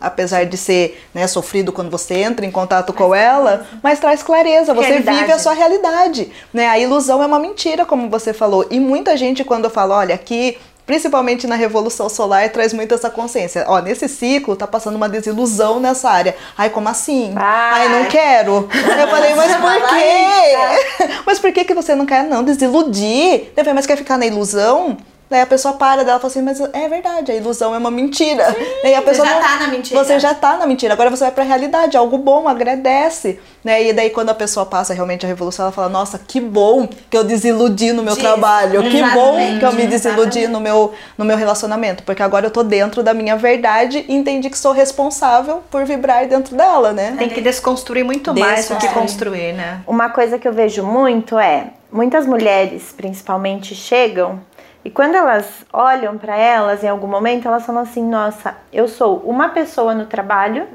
apesar 0.00 0.44
de 0.44 0.56
ser 0.56 1.02
né, 1.14 1.26
sofrido 1.26 1.72
quando 1.72 1.90
você 1.90 2.14
entra 2.14 2.44
em 2.44 2.50
contato 2.50 2.92
com 2.92 3.14
ela, 3.14 3.66
mas 3.82 3.98
traz 3.98 4.22
clareza, 4.22 4.74
você 4.74 4.88
realidade. 4.88 5.18
vive 5.18 5.32
a 5.32 5.38
sua 5.38 5.52
realidade, 5.52 6.30
né? 6.52 6.68
A 6.68 6.78
ilusão 6.78 7.22
é 7.22 7.26
uma 7.26 7.38
mentira, 7.38 7.86
como 7.86 8.10
você 8.10 8.32
falou, 8.32 8.66
e 8.70 8.78
muita 8.78 9.16
gente 9.16 9.44
quando 9.44 9.70
fala, 9.70 9.96
olha, 9.96 10.14
aqui 10.14 10.58
principalmente 10.88 11.46
na 11.46 11.54
Revolução 11.54 12.08
Solar, 12.08 12.48
traz 12.48 12.72
muito 12.72 12.94
essa 12.94 13.10
consciência. 13.10 13.62
Ó, 13.68 13.78
nesse 13.78 14.08
ciclo 14.08 14.56
tá 14.56 14.66
passando 14.66 14.96
uma 14.96 15.06
desilusão 15.06 15.78
nessa 15.78 16.08
área. 16.08 16.34
Ai, 16.56 16.70
como 16.70 16.88
assim? 16.88 17.34
Ai, 17.36 17.82
Ai 17.82 17.88
não 17.90 18.06
quero. 18.06 18.66
Eu 18.98 19.08
falei, 19.08 19.34
mas 19.34 19.54
por 19.54 19.88
quê? 19.90 21.12
mas 21.26 21.38
por 21.38 21.52
que, 21.52 21.66
que 21.66 21.74
você 21.74 21.94
não 21.94 22.06
quer, 22.06 22.24
não, 22.24 22.42
desiludir? 22.42 23.52
Mas 23.74 23.84
quer 23.84 23.98
ficar 23.98 24.16
na 24.16 24.24
ilusão? 24.24 24.96
Daí 25.30 25.42
a 25.42 25.46
pessoa 25.46 25.74
para 25.74 26.04
dela 26.04 26.16
e 26.16 26.20
fala 26.20 26.30
assim, 26.30 26.42
mas 26.42 26.60
é 26.60 26.88
verdade, 26.88 27.32
a 27.32 27.34
ilusão 27.34 27.74
é 27.74 27.78
uma 27.78 27.90
mentira. 27.90 28.46
Sim, 28.50 28.88
e 28.88 28.94
a 28.94 29.02
pessoa 29.02 29.26
você 29.26 29.34
já 29.34 29.40
não, 29.40 29.48
tá 29.48 29.56
na 29.58 29.68
mentira. 29.68 30.04
Você 30.04 30.20
já 30.20 30.34
tá 30.34 30.56
na 30.56 30.66
mentira. 30.66 30.94
Agora 30.94 31.10
você 31.10 31.24
vai 31.24 31.32
pra 31.32 31.44
realidade, 31.44 31.96
algo 31.98 32.16
bom, 32.16 32.48
agradece. 32.48 33.38
Né? 33.62 33.88
E 33.88 33.92
daí 33.92 34.08
quando 34.08 34.30
a 34.30 34.34
pessoa 34.34 34.64
passa 34.64 34.94
realmente 34.94 35.26
a 35.26 35.28
revolução, 35.28 35.66
ela 35.66 35.72
fala, 35.72 35.90
nossa, 35.90 36.18
que 36.18 36.40
bom 36.40 36.88
que 37.10 37.16
eu 37.16 37.24
desiludi 37.24 37.92
no 37.92 38.02
meu 38.02 38.14
Diz, 38.14 38.22
trabalho. 38.22 38.82
Que 38.84 39.02
bom 39.02 39.36
que 39.58 39.64
eu 39.64 39.72
me 39.72 39.86
desiludi 39.86 40.46
no 40.48 40.60
meu, 40.60 40.94
no 41.18 41.26
meu 41.26 41.36
relacionamento. 41.36 42.02
Porque 42.04 42.22
agora 42.22 42.46
eu 42.46 42.50
tô 42.50 42.62
dentro 42.62 43.02
da 43.02 43.12
minha 43.12 43.36
verdade 43.36 44.06
e 44.08 44.14
entendi 44.14 44.48
que 44.48 44.56
sou 44.56 44.72
responsável 44.72 45.62
por 45.70 45.84
vibrar 45.84 46.26
dentro 46.26 46.56
dela, 46.56 46.92
né? 46.92 47.14
Tem 47.18 47.28
que 47.28 47.42
desconstruir 47.42 48.02
muito 48.02 48.32
mais 48.34 48.68
do 48.68 48.76
que 48.76 48.88
construir, 48.88 49.52
né? 49.52 49.82
Uma 49.86 50.08
coisa 50.08 50.38
que 50.38 50.48
eu 50.48 50.52
vejo 50.54 50.82
muito 50.82 51.38
é, 51.38 51.66
muitas 51.92 52.26
mulheres, 52.26 52.94
principalmente, 52.96 53.74
chegam 53.74 54.40
e 54.88 54.90
quando 54.90 55.16
elas 55.16 55.66
olham 55.70 56.16
para 56.16 56.34
elas 56.34 56.82
em 56.82 56.88
algum 56.88 57.06
momento, 57.06 57.46
elas 57.46 57.66
falam 57.66 57.82
assim: 57.82 58.02
nossa, 58.02 58.56
eu 58.72 58.88
sou 58.88 59.18
uma 59.18 59.50
pessoa 59.50 59.94
no 59.94 60.06
trabalho, 60.06 60.66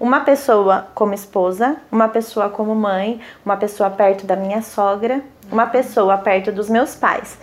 uma 0.00 0.18
pessoa 0.22 0.88
como 0.96 1.14
esposa, 1.14 1.76
uma 1.88 2.08
pessoa 2.08 2.48
como 2.48 2.74
mãe, 2.74 3.20
uma 3.46 3.56
pessoa 3.56 3.88
perto 3.88 4.26
da 4.26 4.34
minha 4.34 4.62
sogra, 4.62 5.22
uma 5.48 5.64
pessoa 5.64 6.18
perto 6.18 6.50
dos 6.50 6.68
meus 6.68 6.96
pais. 6.96 7.38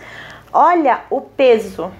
Olha 0.52 1.00
o 1.08 1.22
peso 1.22 1.90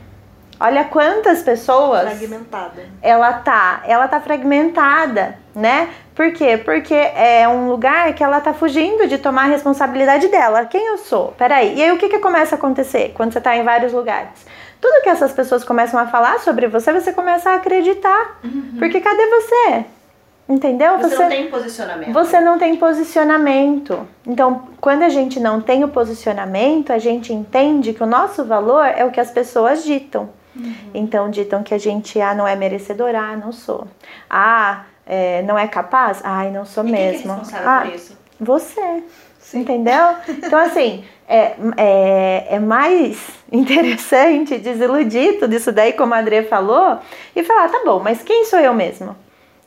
Olha 0.60 0.84
quantas 0.84 1.42
pessoas. 1.42 2.02
Fragmentada. 2.02 2.82
Ela 3.00 3.32
tá, 3.32 3.82
ela 3.86 4.06
tá 4.06 4.20
fragmentada, 4.20 5.38
né? 5.54 5.88
Por 6.14 6.32
quê? 6.34 6.60
Porque 6.62 6.94
é 6.94 7.48
um 7.48 7.70
lugar 7.70 8.12
que 8.12 8.22
ela 8.22 8.42
tá 8.42 8.52
fugindo 8.52 9.06
de 9.06 9.16
tomar 9.16 9.44
a 9.44 9.46
responsabilidade 9.46 10.28
dela. 10.28 10.66
Quem 10.66 10.86
eu 10.86 10.98
sou? 10.98 11.32
Peraí. 11.38 11.76
E 11.78 11.82
aí 11.82 11.90
o 11.92 11.96
que 11.96 12.10
que 12.10 12.18
começa 12.18 12.56
a 12.56 12.58
acontecer 12.58 13.12
quando 13.14 13.32
você 13.32 13.40
tá 13.40 13.56
em 13.56 13.64
vários 13.64 13.94
lugares? 13.94 14.28
Tudo 14.78 15.02
que 15.02 15.08
essas 15.08 15.32
pessoas 15.32 15.64
começam 15.64 15.98
a 15.98 16.06
falar 16.06 16.38
sobre 16.40 16.68
você, 16.68 16.92
você 16.92 17.10
começa 17.10 17.50
a 17.50 17.54
acreditar. 17.54 18.38
Uhum. 18.44 18.76
Porque 18.78 19.00
cadê 19.00 19.26
você? 19.28 19.84
Entendeu? 20.46 20.98
Você, 20.98 21.16
você, 21.16 21.22
não 21.22 21.28
tem 21.28 21.48
posicionamento. 21.48 22.12
Você 22.12 22.40
não 22.40 22.58
tem 22.58 22.76
posicionamento. 22.76 24.08
Então, 24.26 24.68
quando 24.78 25.04
a 25.04 25.08
gente 25.08 25.40
não 25.40 25.60
tem 25.60 25.84
o 25.84 25.88
posicionamento, 25.88 26.92
a 26.92 26.98
gente 26.98 27.32
entende 27.32 27.94
que 27.94 28.02
o 28.02 28.06
nosso 28.06 28.44
valor 28.44 28.84
é 28.84 29.04
o 29.06 29.10
que 29.10 29.20
as 29.20 29.30
pessoas 29.30 29.84
ditam. 29.84 30.28
Uhum. 30.54 30.74
Então 30.94 31.30
ditam 31.30 31.62
que 31.62 31.74
a 31.74 31.78
gente 31.78 32.20
ah, 32.20 32.34
não 32.34 32.46
é 32.46 32.56
merecedora, 32.56 33.20
ah, 33.20 33.36
não 33.36 33.52
sou. 33.52 33.86
Ah, 34.28 34.84
é, 35.06 35.42
não 35.42 35.58
é 35.58 35.66
capaz? 35.66 36.20
Ai, 36.24 36.50
não 36.50 36.64
sou 36.64 36.84
e 36.86 36.90
mesmo. 36.90 36.96
Quem 36.96 37.06
é 37.06 37.12
responsável 37.12 37.68
ah, 37.68 37.80
por 37.84 37.94
isso? 37.94 38.18
Você. 38.40 39.02
Sim. 39.38 39.60
Entendeu? 39.60 40.14
Então, 40.28 40.58
assim, 40.58 41.04
é, 41.26 41.56
é, 41.76 42.46
é, 42.50 42.58
mais 42.58 43.28
interessante 43.50 44.58
desiludir 44.58 45.38
tudo 45.38 45.54
isso 45.54 45.72
daí, 45.72 45.92
como 45.92 46.14
a 46.14 46.20
André 46.20 46.42
falou, 46.44 46.98
e 47.34 47.42
falar: 47.42 47.68
tá 47.68 47.82
bom, 47.84 48.00
mas 48.00 48.22
quem 48.22 48.44
sou 48.44 48.58
eu 48.58 48.72
mesmo? 48.72 49.16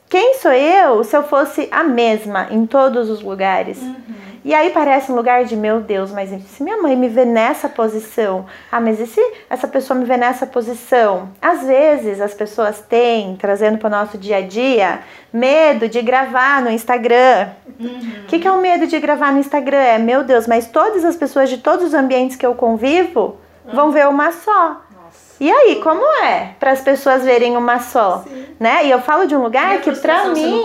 Quem 0.08 0.34
sou 0.34 0.52
eu 0.52 1.02
se 1.02 1.16
eu 1.16 1.22
fosse 1.22 1.68
a 1.70 1.82
mesma 1.82 2.48
em 2.50 2.66
todos 2.66 3.10
os 3.10 3.20
lugares? 3.20 3.80
Uhum. 3.82 4.33
E 4.44 4.52
aí 4.52 4.68
parece 4.70 5.10
um 5.10 5.14
lugar 5.14 5.46
de, 5.46 5.56
meu 5.56 5.80
Deus, 5.80 6.12
mas 6.12 6.28
se 6.28 6.62
minha 6.62 6.76
mãe 6.76 6.94
me 6.94 7.08
vê 7.08 7.24
nessa 7.24 7.66
posição? 7.66 8.44
Ah, 8.70 8.78
mas 8.78 9.00
e 9.00 9.06
se 9.06 9.20
essa 9.48 9.66
pessoa 9.66 9.98
me 9.98 10.04
vê 10.04 10.18
nessa 10.18 10.46
posição? 10.46 11.30
Às 11.40 11.62
vezes 11.64 12.20
as 12.20 12.34
pessoas 12.34 12.78
têm, 12.80 13.36
trazendo 13.36 13.78
para 13.78 13.86
o 13.86 13.90
nosso 13.90 14.18
dia 14.18 14.36
a 14.36 14.40
dia, 14.42 15.00
medo 15.32 15.88
de 15.88 16.02
gravar 16.02 16.60
no 16.60 16.70
Instagram. 16.70 17.48
O 17.80 17.82
uhum. 17.82 18.24
que, 18.28 18.38
que 18.38 18.46
é 18.46 18.52
o 18.52 18.60
medo 18.60 18.86
de 18.86 19.00
gravar 19.00 19.32
no 19.32 19.38
Instagram? 19.38 19.78
É, 19.78 19.98
meu 19.98 20.22
Deus, 20.22 20.46
mas 20.46 20.66
todas 20.66 21.06
as 21.06 21.16
pessoas 21.16 21.48
de 21.48 21.56
todos 21.56 21.86
os 21.86 21.94
ambientes 21.94 22.36
que 22.36 22.44
eu 22.44 22.54
convivo 22.54 23.38
vão 23.72 23.90
ver 23.90 24.06
uma 24.08 24.30
só. 24.30 24.82
E 25.40 25.50
aí, 25.50 25.80
como 25.82 26.00
é 26.22 26.50
para 26.60 26.70
as 26.70 26.80
pessoas 26.80 27.24
verem 27.24 27.56
uma 27.56 27.80
só, 27.80 28.22
Sim. 28.26 28.46
né? 28.58 28.86
E 28.86 28.90
eu 28.90 29.00
falo 29.00 29.26
de 29.26 29.34
um 29.34 29.42
lugar 29.42 29.80
que 29.80 29.90
para 29.96 30.28
mim 30.28 30.64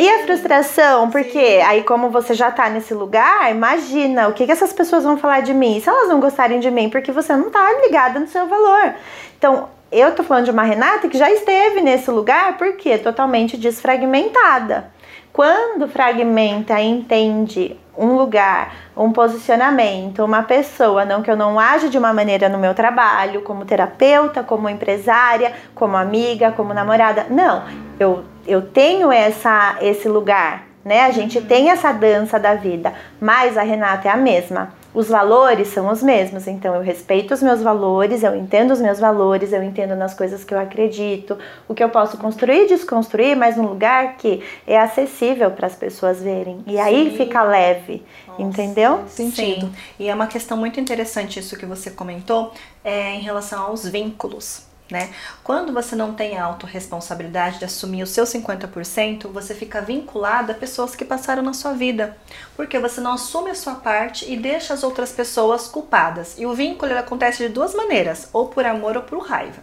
E 0.00 0.08
a 0.08 0.22
frustração, 0.24 1.10
porque 1.10 1.60
aí 1.66 1.82
como 1.82 2.08
você 2.08 2.32
já 2.32 2.50
tá 2.50 2.70
nesse 2.70 2.94
lugar, 2.94 3.50
imagina 3.50 4.28
o 4.28 4.32
que 4.32 4.46
que 4.46 4.52
essas 4.52 4.72
pessoas 4.72 5.04
vão 5.04 5.18
falar 5.18 5.40
de 5.40 5.52
mim, 5.52 5.78
se 5.78 5.88
elas 5.88 6.08
não 6.08 6.20
gostarem 6.20 6.58
de 6.58 6.70
mim, 6.70 6.88
porque 6.88 7.12
você 7.12 7.36
não 7.36 7.50
tá 7.50 7.70
ligada 7.82 8.18
no 8.18 8.26
seu 8.26 8.46
valor. 8.46 8.94
Então, 9.36 9.68
eu 9.92 10.14
tô 10.14 10.24
falando 10.24 10.46
de 10.46 10.50
uma 10.50 10.62
Renata 10.62 11.08
que 11.08 11.18
já 11.18 11.30
esteve 11.30 11.80
nesse 11.80 12.10
lugar, 12.10 12.56
porque 12.56 12.96
totalmente 12.98 13.56
desfragmentada. 13.56 14.90
Quando 15.32 15.86
fragmenta 15.88 16.80
e 16.80 16.86
entende 16.86 17.76
um 17.96 18.16
lugar, 18.16 18.74
um 18.96 19.12
posicionamento, 19.12 20.24
uma 20.24 20.42
pessoa, 20.42 21.04
não 21.04 21.22
que 21.22 21.30
eu 21.30 21.36
não 21.36 21.58
age 21.58 21.88
de 21.88 21.98
uma 21.98 22.12
maneira 22.12 22.48
no 22.48 22.58
meu 22.58 22.74
trabalho, 22.74 23.42
como 23.42 23.64
terapeuta, 23.64 24.42
como 24.42 24.68
empresária, 24.68 25.52
como 25.74 25.96
amiga, 25.96 26.52
como 26.52 26.74
namorada. 26.74 27.26
Não, 27.30 27.64
eu, 27.98 28.24
eu 28.46 28.62
tenho 28.62 29.10
essa, 29.12 29.76
esse 29.80 30.08
lugar, 30.08 30.64
né? 30.84 31.02
A 31.02 31.10
gente 31.10 31.40
tem 31.40 31.70
essa 31.70 31.92
dança 31.92 32.38
da 32.38 32.54
vida, 32.54 32.92
mas 33.20 33.56
a 33.56 33.62
Renata 33.62 34.08
é 34.08 34.10
a 34.10 34.16
mesma 34.16 34.83
os 34.94 35.08
valores 35.08 35.68
são 35.68 35.90
os 35.90 36.02
mesmos. 36.02 36.46
Então 36.46 36.74
eu 36.74 36.80
respeito 36.80 37.34
os 37.34 37.42
meus 37.42 37.60
valores, 37.60 38.22
eu 38.22 38.34
entendo 38.34 38.70
os 38.70 38.80
meus 38.80 39.00
valores, 39.00 39.52
eu 39.52 39.62
entendo 39.62 39.96
nas 39.96 40.14
coisas 40.14 40.44
que 40.44 40.54
eu 40.54 40.58
acredito, 40.58 41.36
o 41.68 41.74
que 41.74 41.82
eu 41.82 41.88
posso 41.88 42.16
construir 42.16 42.64
e 42.64 42.68
desconstruir, 42.68 43.36
mas 43.36 43.56
num 43.56 43.66
lugar 43.66 44.16
que 44.16 44.42
é 44.66 44.78
acessível 44.78 45.50
para 45.50 45.66
as 45.66 45.74
pessoas 45.74 46.22
verem. 46.22 46.62
E 46.66 46.78
aí 46.78 47.10
Sim. 47.10 47.16
fica 47.16 47.42
leve, 47.42 48.02
Nossa, 48.28 48.42
entendeu? 48.42 49.02
Sentido. 49.08 49.66
Sim. 49.66 49.74
E 49.98 50.08
é 50.08 50.14
uma 50.14 50.28
questão 50.28 50.56
muito 50.56 50.78
interessante 50.78 51.40
isso 51.40 51.58
que 51.58 51.66
você 51.66 51.90
comentou 51.90 52.52
é, 52.84 53.14
em 53.14 53.20
relação 53.20 53.64
aos 53.64 53.86
vínculos. 53.88 54.73
Né? 54.90 55.14
Quando 55.42 55.72
você 55.72 55.96
não 55.96 56.12
tem 56.12 56.36
a 56.36 56.44
autorresponsabilidade 56.44 57.58
de 57.58 57.64
assumir 57.64 58.02
o 58.02 58.06
seu 58.06 58.24
50%, 58.24 59.28
você 59.32 59.54
fica 59.54 59.80
vinculado 59.80 60.52
a 60.52 60.54
pessoas 60.54 60.94
que 60.94 61.06
passaram 61.06 61.42
na 61.42 61.54
sua 61.54 61.72
vida, 61.72 62.16
porque 62.54 62.78
você 62.78 63.00
não 63.00 63.14
assume 63.14 63.50
a 63.50 63.54
sua 63.54 63.76
parte 63.76 64.30
e 64.30 64.36
deixa 64.36 64.74
as 64.74 64.82
outras 64.82 65.10
pessoas 65.10 65.66
culpadas. 65.66 66.34
E 66.36 66.44
o 66.44 66.54
vínculo 66.54 66.96
acontece 66.98 67.46
de 67.46 67.48
duas 67.48 67.74
maneiras, 67.74 68.28
ou 68.30 68.48
por 68.48 68.66
amor 68.66 68.96
ou 68.96 69.02
por 69.02 69.20
raiva. 69.20 69.62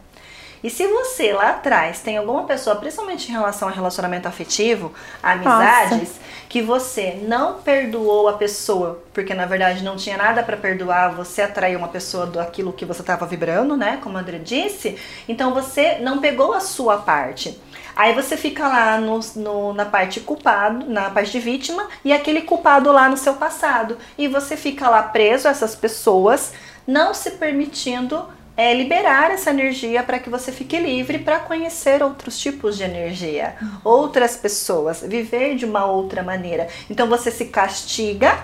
E 0.64 0.70
se 0.70 0.88
você 0.88 1.34
lá 1.34 1.52
atrás 1.52 2.02
tem 2.02 2.18
alguma 2.18 2.44
pessoa, 2.44 2.76
principalmente 2.76 3.30
em 3.30 3.32
relação 3.32 3.68
a 3.68 3.72
relacionamento 3.72 4.28
afetivo, 4.28 4.94
amizades, 5.22 6.00
Nossa. 6.00 6.21
Que 6.52 6.62
você 6.62 7.18
não 7.26 7.62
perdoou 7.62 8.28
a 8.28 8.34
pessoa, 8.34 9.02
porque 9.14 9.34
na 9.34 9.46
verdade 9.46 9.86
não 9.86 9.96
tinha 9.96 10.18
nada 10.18 10.44
para 10.44 10.58
perdoar, 10.58 11.16
você 11.16 11.44
atraiu 11.44 11.80
uma 11.80 11.88
pessoa 11.88 12.26
do 12.26 12.42
aquilo 12.42 12.74
que 12.74 12.84
você 12.84 13.00
estava 13.00 13.26
vibrando, 13.26 13.78
né? 13.78 14.00
Como 14.04 14.18
a 14.18 14.20
André 14.20 14.38
disse, 14.38 14.98
então 15.30 15.54
você 15.54 16.00
não 16.00 16.20
pegou 16.20 16.52
a 16.52 16.60
sua 16.60 16.98
parte. 16.98 17.58
Aí 17.96 18.14
você 18.14 18.36
fica 18.36 18.68
lá 18.68 19.00
no, 19.00 19.22
no, 19.38 19.74
na 19.74 19.86
parte 19.86 20.20
culpado, 20.20 20.86
na 20.90 21.10
parte 21.10 21.32
de 21.32 21.40
vítima, 21.40 21.88
e 22.04 22.12
aquele 22.12 22.42
culpado 22.42 22.92
lá 22.92 23.08
no 23.08 23.16
seu 23.16 23.36
passado. 23.36 23.98
E 24.18 24.28
você 24.28 24.58
fica 24.58 24.90
lá 24.90 25.04
preso 25.04 25.48
a 25.48 25.52
essas 25.52 25.74
pessoas, 25.74 26.52
não 26.86 27.14
se 27.14 27.32
permitindo 27.32 28.28
é 28.56 28.74
liberar 28.74 29.32
essa 29.32 29.50
energia 29.50 30.04
para 30.04 30.20
que 30.20 30.30
você 30.30 30.52
fique 30.52 30.78
livre 30.78 31.20
para 31.20 31.40
conhecer 31.40 32.04
outros 32.04 32.38
tipos 32.38 32.78
de 32.78 32.84
energia, 32.84 33.56
outras 33.84 34.36
pessoas, 34.36 35.02
viver 35.02 35.56
de 35.56 35.66
uma 35.66 35.86
outra 35.86 36.22
maneira. 36.22 36.68
Então 36.90 37.08
você 37.08 37.32
se 37.32 37.46
castiga 37.46 38.38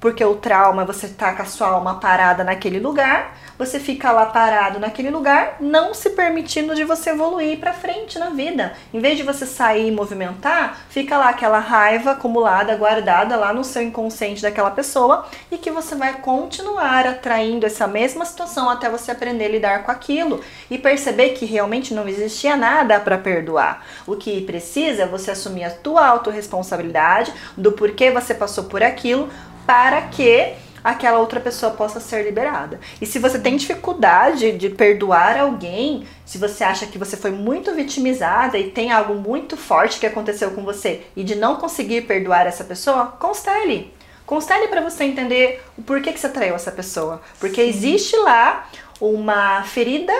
porque 0.00 0.24
o 0.24 0.36
trauma 0.36 0.84
você 0.84 1.08
tá 1.08 1.34
com 1.34 1.42
a 1.42 1.46
sua 1.46 1.68
alma 1.68 2.00
parada 2.00 2.42
naquele 2.42 2.80
lugar, 2.80 3.36
você 3.58 3.78
fica 3.78 4.10
lá 4.10 4.24
parado 4.24 4.80
naquele 4.80 5.10
lugar, 5.10 5.56
não 5.60 5.92
se 5.92 6.10
permitindo 6.10 6.74
de 6.74 6.82
você 6.82 7.10
evoluir 7.10 7.58
para 7.58 7.74
frente 7.74 8.18
na 8.18 8.30
vida. 8.30 8.72
Em 8.92 8.98
vez 8.98 9.18
de 9.18 9.22
você 9.22 9.44
sair 9.44 9.88
e 9.88 9.92
movimentar, 9.92 10.80
fica 10.88 11.18
lá 11.18 11.28
aquela 11.28 11.58
raiva 11.58 12.12
acumulada, 12.12 12.74
guardada 12.74 13.36
lá 13.36 13.52
no 13.52 13.62
seu 13.62 13.82
inconsciente 13.82 14.40
daquela 14.40 14.70
pessoa 14.70 15.26
e 15.52 15.58
que 15.58 15.70
você 15.70 15.94
vai 15.94 16.14
continuar 16.14 17.06
atraindo 17.06 17.66
essa 17.66 17.86
mesma 17.86 18.24
situação 18.24 18.70
até 18.70 18.88
você 18.88 19.10
aprender 19.10 19.44
a 19.44 19.48
lidar 19.48 19.82
com 19.82 19.90
aquilo 19.90 20.40
e 20.70 20.78
perceber 20.78 21.30
que 21.30 21.44
realmente 21.44 21.92
não 21.92 22.08
existia 22.08 22.56
nada 22.56 22.98
para 22.98 23.18
perdoar. 23.18 23.84
O 24.06 24.16
que 24.16 24.40
precisa 24.40 25.02
é 25.02 25.06
você 25.06 25.32
assumir 25.32 25.64
a 25.64 25.70
tua 25.70 26.06
autorresponsabilidade 26.06 27.30
do 27.58 27.72
porquê 27.72 28.10
você 28.10 28.32
passou 28.32 28.64
por 28.64 28.82
aquilo 28.82 29.28
para 29.66 30.02
que 30.02 30.54
aquela 30.82 31.18
outra 31.18 31.40
pessoa 31.40 31.72
possa 31.72 32.00
ser 32.00 32.24
liberada. 32.24 32.80
E 33.00 33.06
se 33.06 33.18
você 33.18 33.38
tem 33.38 33.56
dificuldade 33.56 34.52
de 34.52 34.70
perdoar 34.70 35.38
alguém, 35.38 36.06
se 36.24 36.38
você 36.38 36.64
acha 36.64 36.86
que 36.86 36.98
você 36.98 37.16
foi 37.16 37.30
muito 37.30 37.74
vitimizada 37.74 38.58
e 38.58 38.70
tem 38.70 38.90
algo 38.90 39.14
muito 39.14 39.56
forte 39.56 40.00
que 40.00 40.06
aconteceu 40.06 40.50
com 40.52 40.62
você 40.62 41.02
e 41.14 41.22
de 41.22 41.34
não 41.34 41.56
conseguir 41.56 42.02
perdoar 42.02 42.46
essa 42.46 42.64
pessoa, 42.64 43.06
constele. 43.18 43.92
Constele 44.26 44.68
para 44.68 44.80
você 44.80 45.04
entender 45.04 45.62
o 45.76 45.82
porquê 45.82 46.12
que 46.12 46.20
você 46.20 46.28
traiu 46.28 46.54
essa 46.54 46.70
pessoa. 46.70 47.20
Porque 47.38 47.62
Sim. 47.62 47.68
existe 47.68 48.16
lá 48.16 48.68
uma 49.00 49.62
ferida 49.64 50.12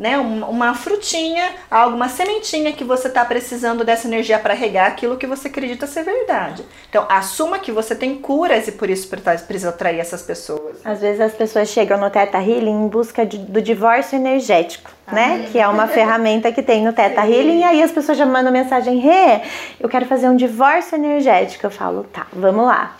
né, 0.00 0.16
uma 0.16 0.74
frutinha, 0.74 1.50
alguma 1.70 2.08
sementinha 2.08 2.72
que 2.72 2.82
você 2.82 3.08
está 3.08 3.22
precisando 3.22 3.84
dessa 3.84 4.08
energia 4.08 4.38
para 4.38 4.54
regar 4.54 4.86
aquilo 4.86 5.18
que 5.18 5.26
você 5.26 5.48
acredita 5.48 5.86
ser 5.86 6.04
verdade. 6.04 6.64
Então, 6.88 7.04
assuma 7.06 7.58
que 7.58 7.70
você 7.70 7.94
tem 7.94 8.14
curas 8.14 8.66
e 8.66 8.72
por 8.72 8.88
isso 8.88 9.06
precisa 9.10 9.68
atrair 9.68 10.00
essas 10.00 10.22
pessoas. 10.22 10.78
Às 10.86 11.02
vezes 11.02 11.20
as 11.20 11.34
pessoas 11.34 11.68
chegam 11.68 12.00
no 12.00 12.08
Teta 12.08 12.38
Healing 12.38 12.84
em 12.84 12.88
busca 12.88 13.26
de, 13.26 13.36
do 13.36 13.60
divórcio 13.60 14.16
energético, 14.16 14.90
ah, 15.06 15.14
né? 15.14 15.44
É. 15.44 15.50
Que 15.52 15.58
é 15.58 15.68
uma 15.68 15.86
ferramenta 15.88 16.50
que 16.50 16.62
tem 16.62 16.82
no 16.82 16.94
Teta 16.94 17.20
Sim. 17.20 17.34
Healing 17.34 17.58
e 17.58 17.64
aí 17.64 17.82
as 17.82 17.90
pessoas 17.90 18.16
já 18.16 18.24
mandam 18.24 18.50
mensagem: 18.50 18.98
"Rê, 19.00 19.42
eu 19.78 19.88
quero 19.88 20.06
fazer 20.06 20.30
um 20.30 20.36
divórcio 20.36 20.94
energético". 20.96 21.66
Eu 21.66 21.70
falo: 21.70 22.04
"Tá, 22.04 22.26
vamos 22.32 22.64
lá". 22.64 22.96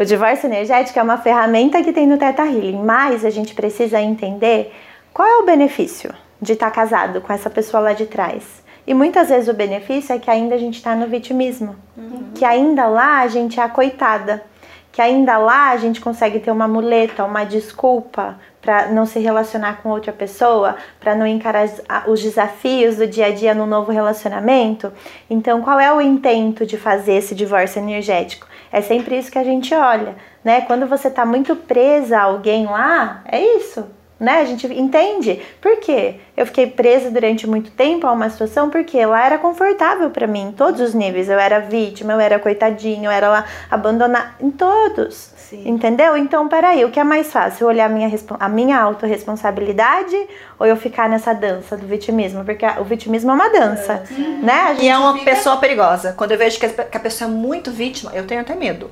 O 0.00 0.04
divórcio 0.06 0.46
energético 0.46 0.98
é 0.98 1.02
uma 1.02 1.18
ferramenta 1.18 1.82
que 1.82 1.92
tem 1.92 2.06
no 2.06 2.16
Teta 2.16 2.46
Healing, 2.46 2.82
mas 2.82 3.22
a 3.22 3.28
gente 3.28 3.54
precisa 3.54 4.00
entender 4.00 4.74
qual 5.12 5.28
é 5.28 5.36
o 5.42 5.44
benefício 5.44 6.10
de 6.40 6.52
estar 6.52 6.70
tá 6.70 6.72
casado 6.72 7.20
com 7.20 7.32
essa 7.32 7.50
pessoa 7.50 7.82
lá 7.82 7.92
de 7.92 8.06
trás. 8.06 8.62
E 8.86 8.94
muitas 8.94 9.28
vezes 9.28 9.48
o 9.48 9.54
benefício 9.54 10.14
é 10.14 10.18
que 10.18 10.30
ainda 10.30 10.54
a 10.54 10.58
gente 10.58 10.76
está 10.76 10.94
no 10.96 11.06
vitimismo, 11.06 11.76
uhum. 11.96 12.30
que 12.34 12.44
ainda 12.44 12.86
lá 12.86 13.20
a 13.20 13.28
gente 13.28 13.60
é 13.60 13.62
a 13.62 13.68
coitada, 13.68 14.42
que 14.90 15.02
ainda 15.02 15.36
lá 15.36 15.70
a 15.70 15.76
gente 15.76 16.00
consegue 16.00 16.40
ter 16.40 16.50
uma 16.50 16.66
muleta, 16.66 17.22
uma 17.24 17.44
desculpa 17.44 18.38
para 18.62 18.86
não 18.86 19.04
se 19.04 19.18
relacionar 19.18 19.82
com 19.82 19.90
outra 19.90 20.10
pessoa, 20.10 20.76
para 20.98 21.14
não 21.14 21.26
encarar 21.26 21.68
os 22.06 22.22
desafios 22.22 22.96
do 22.96 23.06
dia 23.06 23.26
a 23.26 23.30
dia 23.30 23.54
no 23.54 23.66
novo 23.66 23.92
relacionamento. 23.92 24.90
Então, 25.28 25.60
qual 25.60 25.78
é 25.78 25.92
o 25.92 26.00
intento 26.00 26.64
de 26.64 26.78
fazer 26.78 27.12
esse 27.12 27.34
divórcio 27.34 27.80
energético? 27.80 28.46
É 28.72 28.80
sempre 28.80 29.18
isso 29.18 29.30
que 29.30 29.38
a 29.38 29.44
gente 29.44 29.74
olha, 29.74 30.16
né? 30.42 30.62
Quando 30.62 30.86
você 30.86 31.08
está 31.08 31.26
muito 31.26 31.54
presa 31.54 32.18
a 32.18 32.22
alguém 32.22 32.64
lá, 32.64 33.22
é 33.26 33.40
isso 33.40 33.97
né? 34.18 34.40
A 34.40 34.44
gente 34.44 34.66
entende. 34.66 35.40
Por 35.60 35.78
quê? 35.80 36.16
Eu 36.36 36.46
fiquei 36.46 36.66
presa 36.66 37.10
durante 37.10 37.46
muito 37.46 37.70
tempo 37.70 38.06
a 38.06 38.12
uma 38.12 38.28
situação 38.30 38.70
porque 38.70 39.04
lá 39.04 39.24
era 39.24 39.38
confortável 39.38 40.10
para 40.10 40.26
mim, 40.26 40.48
em 40.48 40.52
todos 40.52 40.80
os 40.80 40.94
níveis. 40.94 41.28
Eu 41.28 41.38
era 41.38 41.60
vítima, 41.60 42.12
eu 42.12 42.20
era 42.20 42.38
coitadinho, 42.38 43.04
eu 43.04 43.10
era 43.10 43.28
lá 43.28 43.44
abandonada, 43.70 44.34
em 44.40 44.50
todos. 44.50 45.32
Sim. 45.48 45.62
Entendeu? 45.66 46.14
Então, 46.14 46.46
peraí, 46.46 46.84
o 46.84 46.90
que 46.90 47.00
é 47.00 47.04
mais 47.04 47.32
fácil? 47.32 47.66
Olhar 47.66 47.86
a 47.86 47.88
minha, 47.88 48.10
a 48.38 48.48
minha 48.50 48.78
autorresponsabilidade 48.78 50.14
ou 50.58 50.66
eu 50.66 50.76
ficar 50.76 51.08
nessa 51.08 51.32
dança 51.32 51.74
do 51.74 51.86
vitimismo? 51.86 52.44
Porque 52.44 52.66
o 52.78 52.84
vitimismo 52.84 53.30
é 53.30 53.34
uma 53.34 53.48
dança, 53.48 54.04
é. 54.10 54.44
né? 54.44 54.76
e 54.78 54.88
é 54.88 54.98
uma 54.98 55.14
fica... 55.14 55.24
pessoa 55.24 55.56
perigosa. 55.56 56.12
Quando 56.12 56.32
eu 56.32 56.38
vejo 56.38 56.60
que 56.60 56.66
a 56.66 57.00
pessoa 57.00 57.30
é 57.30 57.32
muito 57.32 57.70
vítima, 57.70 58.10
eu 58.14 58.26
tenho 58.26 58.42
até 58.42 58.54
medo. 58.54 58.90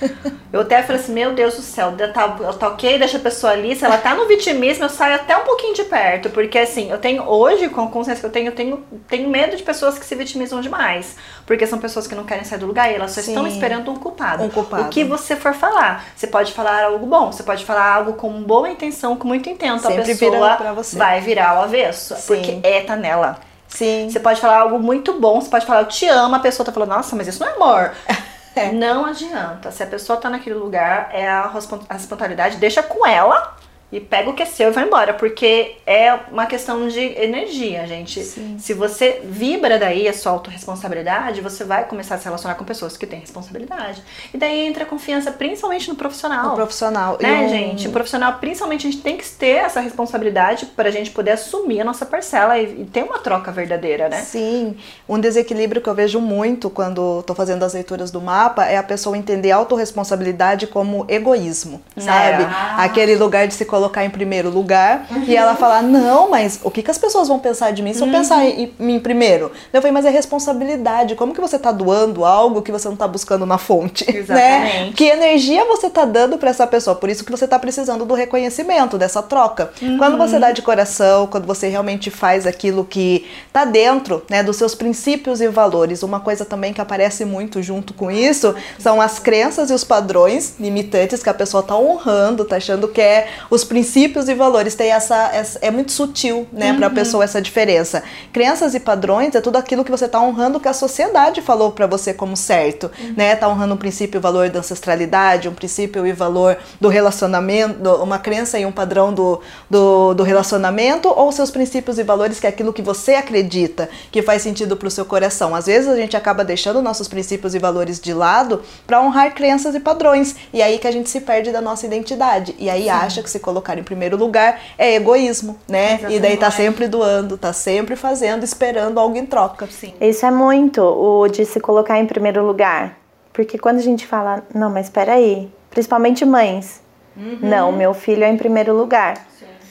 Eu 0.52 0.60
até 0.62 0.82
falei 0.82 1.00
assim, 1.00 1.12
meu 1.12 1.34
Deus 1.34 1.54
do 1.54 1.62
céu, 1.62 1.92
tá, 2.14 2.28
tá 2.28 2.68
ok, 2.68 2.98
deixa 2.98 3.18
a 3.18 3.20
pessoa 3.20 3.52
ali, 3.52 3.76
se 3.76 3.84
ela 3.84 3.98
tá 3.98 4.14
no 4.14 4.26
vitimismo, 4.26 4.84
eu 4.84 4.88
saio 4.88 5.16
até 5.16 5.36
um 5.36 5.44
pouquinho 5.44 5.74
de 5.74 5.84
perto, 5.84 6.30
porque 6.30 6.58
assim, 6.58 6.90
eu 6.90 6.98
tenho, 6.98 7.28
hoje, 7.28 7.68
com 7.68 7.82
a 7.82 7.88
consciência 7.88 8.20
que 8.20 8.26
eu 8.26 8.30
tenho, 8.30 8.46
eu 8.46 8.52
tenho, 8.54 8.84
tenho 9.06 9.28
medo 9.28 9.56
de 9.56 9.62
pessoas 9.62 9.98
que 9.98 10.06
se 10.06 10.14
vitimizam 10.14 10.60
demais, 10.60 11.16
porque 11.44 11.66
são 11.66 11.78
pessoas 11.78 12.06
que 12.06 12.14
não 12.14 12.24
querem 12.24 12.44
sair 12.44 12.58
do 12.58 12.66
lugar 12.66 12.90
e 12.90 12.94
elas 12.94 13.10
só 13.10 13.20
Sim. 13.20 13.32
estão 13.32 13.46
esperando 13.46 13.90
um 13.90 13.96
culpado. 13.96 14.44
um 14.44 14.48
culpado. 14.48 14.84
O 14.84 14.88
que 14.88 15.04
você 15.04 15.36
for 15.36 15.52
falar, 15.52 16.06
você 16.14 16.26
pode 16.26 16.52
falar 16.52 16.84
algo 16.84 17.04
bom, 17.04 17.32
você 17.32 17.42
pode 17.42 17.64
falar 17.64 17.94
algo 17.94 18.14
com 18.14 18.42
boa 18.42 18.70
intenção, 18.70 19.16
com 19.16 19.28
muito 19.28 19.50
intento, 19.50 19.82
Sempre 19.82 20.00
a 20.00 20.04
pessoa 20.04 20.56
vai 20.94 21.20
virar 21.20 21.58
o 21.58 21.62
avesso, 21.64 22.14
Sim. 22.16 22.26
porque 22.26 22.60
é, 22.62 22.80
tá 22.80 22.96
nela. 22.96 23.38
Sim. 23.68 24.08
Você 24.08 24.20
pode 24.20 24.40
falar 24.40 24.60
algo 24.60 24.78
muito 24.78 25.20
bom, 25.20 25.40
você 25.40 25.50
pode 25.50 25.66
falar 25.66 25.80
eu 25.80 25.86
te 25.86 26.06
amo, 26.06 26.36
a 26.36 26.38
pessoa 26.38 26.64
tá 26.64 26.72
falando, 26.72 26.90
nossa, 26.90 27.14
mas 27.14 27.26
isso 27.26 27.40
não 27.40 27.48
é 27.48 27.54
amor. 27.54 27.92
É. 28.56 28.72
Não 28.72 29.04
adianta. 29.04 29.70
Se 29.70 29.82
a 29.82 29.86
pessoa 29.86 30.18
tá 30.18 30.30
naquele 30.30 30.56
lugar, 30.56 31.10
é 31.12 31.28
a, 31.28 31.42
a 31.42 31.92
responsabilidade, 31.92 32.56
deixa 32.56 32.82
com 32.82 33.06
ela 33.06 33.54
e 33.90 34.00
pega 34.00 34.28
o 34.28 34.34
que 34.34 34.42
é 34.42 34.46
seu 34.46 34.68
e 34.68 34.72
vai 34.72 34.84
embora, 34.84 35.14
porque 35.14 35.76
é 35.86 36.12
uma 36.32 36.46
questão 36.46 36.88
de 36.88 37.00
energia, 37.00 37.86
gente. 37.86 38.20
Sim. 38.20 38.56
Se 38.58 38.74
você 38.74 39.20
vibra 39.24 39.78
daí 39.78 40.08
a 40.08 40.12
sua 40.12 40.32
autorresponsabilidade, 40.32 41.40
você 41.40 41.62
vai 41.62 41.84
começar 41.84 42.16
a 42.16 42.18
se 42.18 42.24
relacionar 42.24 42.56
com 42.56 42.64
pessoas 42.64 42.96
que 42.96 43.06
têm 43.06 43.20
responsabilidade. 43.20 44.02
E 44.34 44.38
daí 44.38 44.66
entra 44.66 44.82
a 44.82 44.86
confiança, 44.86 45.30
principalmente 45.30 45.88
no 45.88 45.94
profissional. 45.94 46.50
No 46.50 46.54
profissional. 46.56 47.16
Né, 47.20 47.42
um... 47.42 47.48
gente? 47.48 47.86
O 47.86 47.92
profissional, 47.92 48.34
principalmente, 48.40 48.88
a 48.88 48.90
gente 48.90 49.02
tem 49.02 49.16
que 49.16 49.28
ter 49.28 49.58
essa 49.58 49.80
responsabilidade 49.80 50.66
para 50.66 50.88
a 50.88 50.92
gente 50.92 51.10
poder 51.10 51.32
assumir 51.32 51.80
a 51.80 51.84
nossa 51.84 52.04
parcela 52.04 52.58
e, 52.58 52.82
e, 52.82 52.84
ter 52.86 53.04
uma 53.04 53.20
troca 53.20 53.52
verdadeira, 53.52 54.08
né? 54.08 54.20
Sim. 54.22 54.76
Um 55.08 55.20
desequilíbrio 55.20 55.80
que 55.80 55.88
eu 55.88 55.94
vejo 55.94 56.20
muito 56.20 56.68
quando 56.68 57.20
estou 57.20 57.36
fazendo 57.36 57.62
as 57.62 57.74
leituras 57.74 58.10
do 58.10 58.20
mapa 58.20 58.64
é 58.64 58.76
a 58.76 58.82
pessoa 58.82 59.16
entender 59.16 59.52
a 59.52 59.56
autorresponsabilidade 59.56 60.66
como 60.66 61.04
egoísmo, 61.08 61.80
sabe? 61.96 62.42
É. 62.42 62.48
Aquele 62.78 63.14
lugar 63.14 63.46
de 63.46 63.54
se 63.54 63.64
colocar 63.76 64.04
em 64.06 64.10
primeiro 64.10 64.48
lugar 64.48 65.06
uhum. 65.10 65.24
e 65.24 65.36
ela 65.36 65.54
falar: 65.54 65.82
não, 65.82 66.30
mas 66.30 66.60
o 66.64 66.70
que, 66.70 66.82
que 66.82 66.90
as 66.90 66.96
pessoas 66.96 67.28
vão 67.28 67.38
pensar 67.38 67.72
de 67.72 67.82
mim 67.82 67.92
se 67.92 68.00
eu 68.00 68.06
uhum. 68.06 68.12
pensar 68.12 68.44
em, 68.44 68.64
em 68.64 68.84
mim 68.84 68.98
primeiro? 68.98 69.52
Eu 69.72 69.82
falei, 69.82 69.92
mas 69.92 70.06
é 70.06 70.10
responsabilidade. 70.10 71.14
Como 71.14 71.34
que 71.34 71.40
você 71.40 71.56
está 71.56 71.70
doando 71.70 72.24
algo 72.24 72.62
que 72.62 72.72
você 72.72 72.88
não 72.88 72.94
está 72.94 73.06
buscando 73.06 73.44
na 73.44 73.58
fonte? 73.58 74.10
Né? 74.10 74.18
Exatamente. 74.18 74.86
Né? 74.86 74.92
Que 74.96 75.04
energia 75.04 75.64
você 75.66 75.88
está 75.88 76.04
dando 76.04 76.38
para 76.38 76.50
essa 76.50 76.66
pessoa? 76.66 76.96
Por 76.96 77.10
isso 77.10 77.24
que 77.24 77.30
você 77.30 77.44
está 77.44 77.58
precisando 77.58 78.04
do 78.04 78.14
reconhecimento, 78.14 78.96
dessa 78.96 79.22
troca. 79.22 79.70
Uhum. 79.80 79.98
Quando 79.98 80.16
você 80.16 80.38
dá 80.38 80.52
de 80.52 80.62
coração, 80.62 81.26
quando 81.26 81.46
você 81.46 81.68
realmente 81.68 82.10
faz 82.10 82.46
aquilo 82.46 82.84
que 82.84 83.26
está 83.46 83.64
dentro 83.64 84.22
né, 84.30 84.42
dos 84.42 84.56
seus 84.56 84.74
princípios 84.74 85.40
e 85.40 85.48
valores, 85.48 86.02
uma 86.02 86.20
coisa 86.20 86.44
também 86.44 86.72
que 86.72 86.80
aparece 86.80 87.24
muito 87.24 87.62
junto 87.62 87.92
com 87.92 88.10
isso 88.10 88.54
são 88.78 89.00
as 89.00 89.18
crenças 89.18 89.70
e 89.70 89.74
os 89.74 89.84
padrões 89.84 90.54
limitantes 90.58 91.22
que 91.22 91.28
a 91.28 91.34
pessoa 91.34 91.60
está 91.60 91.76
honrando, 91.76 92.42
está 92.42 92.56
achando 92.56 92.88
que 92.88 93.00
é 93.00 93.28
os 93.50 93.64
princípios 93.66 94.28
e 94.28 94.34
valores 94.34 94.74
tem 94.74 94.90
essa, 94.90 95.30
essa 95.32 95.58
é 95.60 95.70
muito 95.70 95.92
sutil, 95.92 96.46
né, 96.52 96.70
uhum. 96.70 96.78
para 96.78 96.86
a 96.86 96.90
pessoa 96.90 97.24
essa 97.24 97.42
diferença. 97.42 98.02
Crenças 98.32 98.74
e 98.74 98.80
padrões 98.80 99.34
é 99.34 99.40
tudo 99.40 99.56
aquilo 99.56 99.84
que 99.84 99.90
você 99.90 100.06
está 100.06 100.20
honrando 100.20 100.60
que 100.60 100.68
a 100.68 100.72
sociedade 100.72 101.42
falou 101.42 101.72
para 101.72 101.86
você 101.86 102.14
como 102.14 102.36
certo, 102.36 102.90
uhum. 102.98 103.14
né? 103.16 103.36
Tá 103.36 103.48
honrando 103.48 103.74
um 103.74 103.76
princípio 103.76 104.18
e 104.18 104.20
valor 104.20 104.48
da 104.48 104.60
ancestralidade, 104.60 105.48
um 105.48 105.54
princípio 105.54 106.06
e 106.06 106.12
valor 106.12 106.56
do 106.80 106.88
relacionamento, 106.88 107.88
uma 108.02 108.18
crença 108.18 108.58
e 108.58 108.64
um 108.64 108.72
padrão 108.72 109.12
do, 109.12 109.40
do, 109.68 110.14
do 110.14 110.22
relacionamento 110.22 111.08
ou 111.08 111.30
seus 111.32 111.50
princípios 111.50 111.98
e 111.98 112.02
valores 112.02 112.40
que 112.40 112.46
é 112.46 112.50
aquilo 112.50 112.72
que 112.72 112.82
você 112.82 113.14
acredita 113.14 113.88
que 114.10 114.22
faz 114.22 114.42
sentido 114.42 114.76
para 114.76 114.88
o 114.88 114.90
seu 114.90 115.04
coração. 115.04 115.54
Às 115.54 115.66
vezes 115.66 115.88
a 115.88 115.96
gente 115.96 116.16
acaba 116.16 116.44
deixando 116.44 116.80
nossos 116.82 117.08
princípios 117.08 117.54
e 117.54 117.58
valores 117.58 118.00
de 118.00 118.12
lado 118.12 118.62
para 118.86 119.00
honrar 119.00 119.34
crenças 119.34 119.74
e 119.74 119.80
padrões 119.80 120.36
e 120.52 120.62
aí 120.62 120.78
que 120.78 120.86
a 120.86 120.92
gente 120.92 121.10
se 121.10 121.20
perde 121.20 121.50
da 121.50 121.60
nossa 121.60 121.86
identidade 121.86 122.54
e 122.58 122.70
aí 122.70 122.84
Sim. 122.84 122.90
acha 122.90 123.22
que 123.22 123.30
se 123.30 123.38
colocar 123.56 123.78
em 123.78 123.82
primeiro 123.82 124.16
lugar 124.16 124.60
é 124.76 124.94
egoísmo, 124.94 125.58
né? 125.66 125.94
Exatamente. 125.94 126.16
E 126.16 126.20
daí 126.20 126.36
tá 126.36 126.50
sempre 126.50 126.86
doando, 126.86 127.38
tá 127.38 127.52
sempre 127.52 127.96
fazendo, 127.96 128.44
esperando 128.44 129.00
algo 129.00 129.16
em 129.16 129.24
troca. 129.24 129.66
Sim. 129.66 129.94
Isso 130.00 130.26
é 130.26 130.30
muito 130.30 130.82
o 130.82 131.26
de 131.28 131.44
se 131.44 131.58
colocar 131.58 131.98
em 131.98 132.06
primeiro 132.06 132.44
lugar. 132.44 132.98
Porque 133.32 133.58
quando 133.58 133.78
a 133.78 133.82
gente 133.82 134.06
fala, 134.06 134.42
não, 134.54 134.70
mas 134.70 134.86
espera 134.86 135.14
aí, 135.14 135.50
principalmente 135.70 136.24
mães. 136.24 136.82
Uhum. 137.16 137.38
Não, 137.40 137.72
meu 137.72 137.94
filho 137.94 138.24
é 138.24 138.28
em 138.28 138.36
primeiro 138.36 138.74
lugar. 138.74 139.16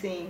Sim. 0.02 0.28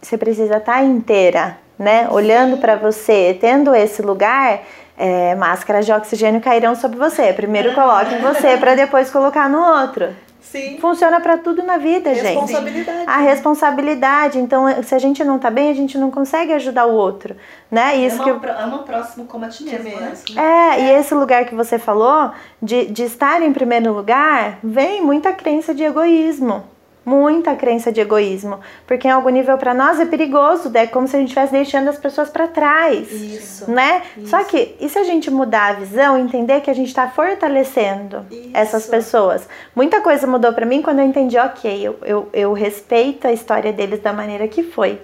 Você 0.00 0.16
precisa 0.16 0.58
estar 0.58 0.74
tá 0.74 0.82
inteira, 0.82 1.58
né? 1.78 2.08
Olhando 2.10 2.58
para 2.58 2.76
você, 2.76 3.36
tendo 3.40 3.74
esse 3.74 4.00
lugar, 4.02 4.62
é, 4.96 5.34
máscaras 5.34 5.86
de 5.86 5.92
oxigênio 5.92 6.40
cairão 6.40 6.74
sobre 6.74 6.98
você. 6.98 7.32
Primeiro 7.32 7.74
coloque 7.74 8.14
em 8.14 8.20
você 8.20 8.56
para 8.56 8.74
depois 8.74 9.10
colocar 9.10 9.48
no 9.48 9.58
outro. 9.58 10.14
Sim. 10.40 10.78
Funciona 10.80 11.20
para 11.20 11.36
tudo 11.36 11.62
na 11.62 11.76
vida, 11.76 12.10
responsabilidade. 12.10 12.98
gente. 12.98 13.08
A 13.08 13.18
responsabilidade. 13.18 14.38
Então, 14.38 14.82
se 14.82 14.94
a 14.94 14.98
gente 14.98 15.22
não 15.24 15.38
tá 15.38 15.50
bem, 15.50 15.70
a 15.70 15.74
gente 15.74 15.98
não 15.98 16.10
consegue 16.10 16.52
ajudar 16.52 16.86
o 16.86 16.94
outro, 16.94 17.36
né? 17.70 17.96
Isso 17.96 18.22
ama, 18.22 18.40
que 18.40 18.48
ama 18.48 18.76
o 18.76 18.82
próximo 18.84 19.24
como 19.26 19.44
a 19.44 19.48
ti 19.48 19.64
mesmo, 19.64 20.00
né? 20.00 20.12
É, 20.36 20.80
e 20.80 20.90
esse 20.92 21.14
lugar 21.14 21.44
que 21.44 21.54
você 21.54 21.78
falou 21.78 22.30
de, 22.62 22.86
de 22.86 23.02
estar 23.02 23.42
em 23.42 23.52
primeiro 23.52 23.92
lugar, 23.92 24.58
vem 24.62 25.02
muita 25.02 25.32
crença 25.32 25.74
de 25.74 25.84
egoísmo 25.84 26.64
muita 27.08 27.56
crença 27.56 27.90
de 27.90 28.00
egoísmo, 28.00 28.60
porque 28.86 29.08
em 29.08 29.10
algum 29.10 29.30
nível 29.30 29.56
para 29.56 29.72
nós 29.72 29.98
é 29.98 30.04
perigoso, 30.04 30.70
é 30.74 30.86
como 30.86 31.08
se 31.08 31.16
a 31.16 31.18
gente 31.18 31.28
estivesse 31.28 31.52
deixando 31.52 31.88
as 31.88 31.98
pessoas 31.98 32.28
para 32.28 32.46
trás, 32.46 33.10
isso, 33.10 33.70
né? 33.70 34.02
Isso. 34.16 34.28
Só 34.28 34.44
que 34.44 34.76
e 34.78 34.88
se 34.88 34.98
a 34.98 35.04
gente 35.04 35.30
mudar 35.30 35.70
a 35.70 35.72
visão, 35.72 36.18
entender 36.18 36.60
que 36.60 36.70
a 36.70 36.74
gente 36.74 36.88
está 36.88 37.08
fortalecendo 37.08 38.26
isso. 38.30 38.50
essas 38.52 38.86
pessoas? 38.86 39.48
Muita 39.74 40.02
coisa 40.02 40.26
mudou 40.26 40.52
para 40.52 40.66
mim 40.66 40.82
quando 40.82 40.98
eu 40.98 41.06
entendi, 41.06 41.38
ok, 41.38 41.80
eu, 41.80 41.96
eu, 42.04 42.28
eu 42.32 42.52
respeito 42.52 43.26
a 43.26 43.32
história 43.32 43.72
deles 43.72 44.00
da 44.00 44.12
maneira 44.12 44.46
que 44.46 44.62
foi. 44.62 45.00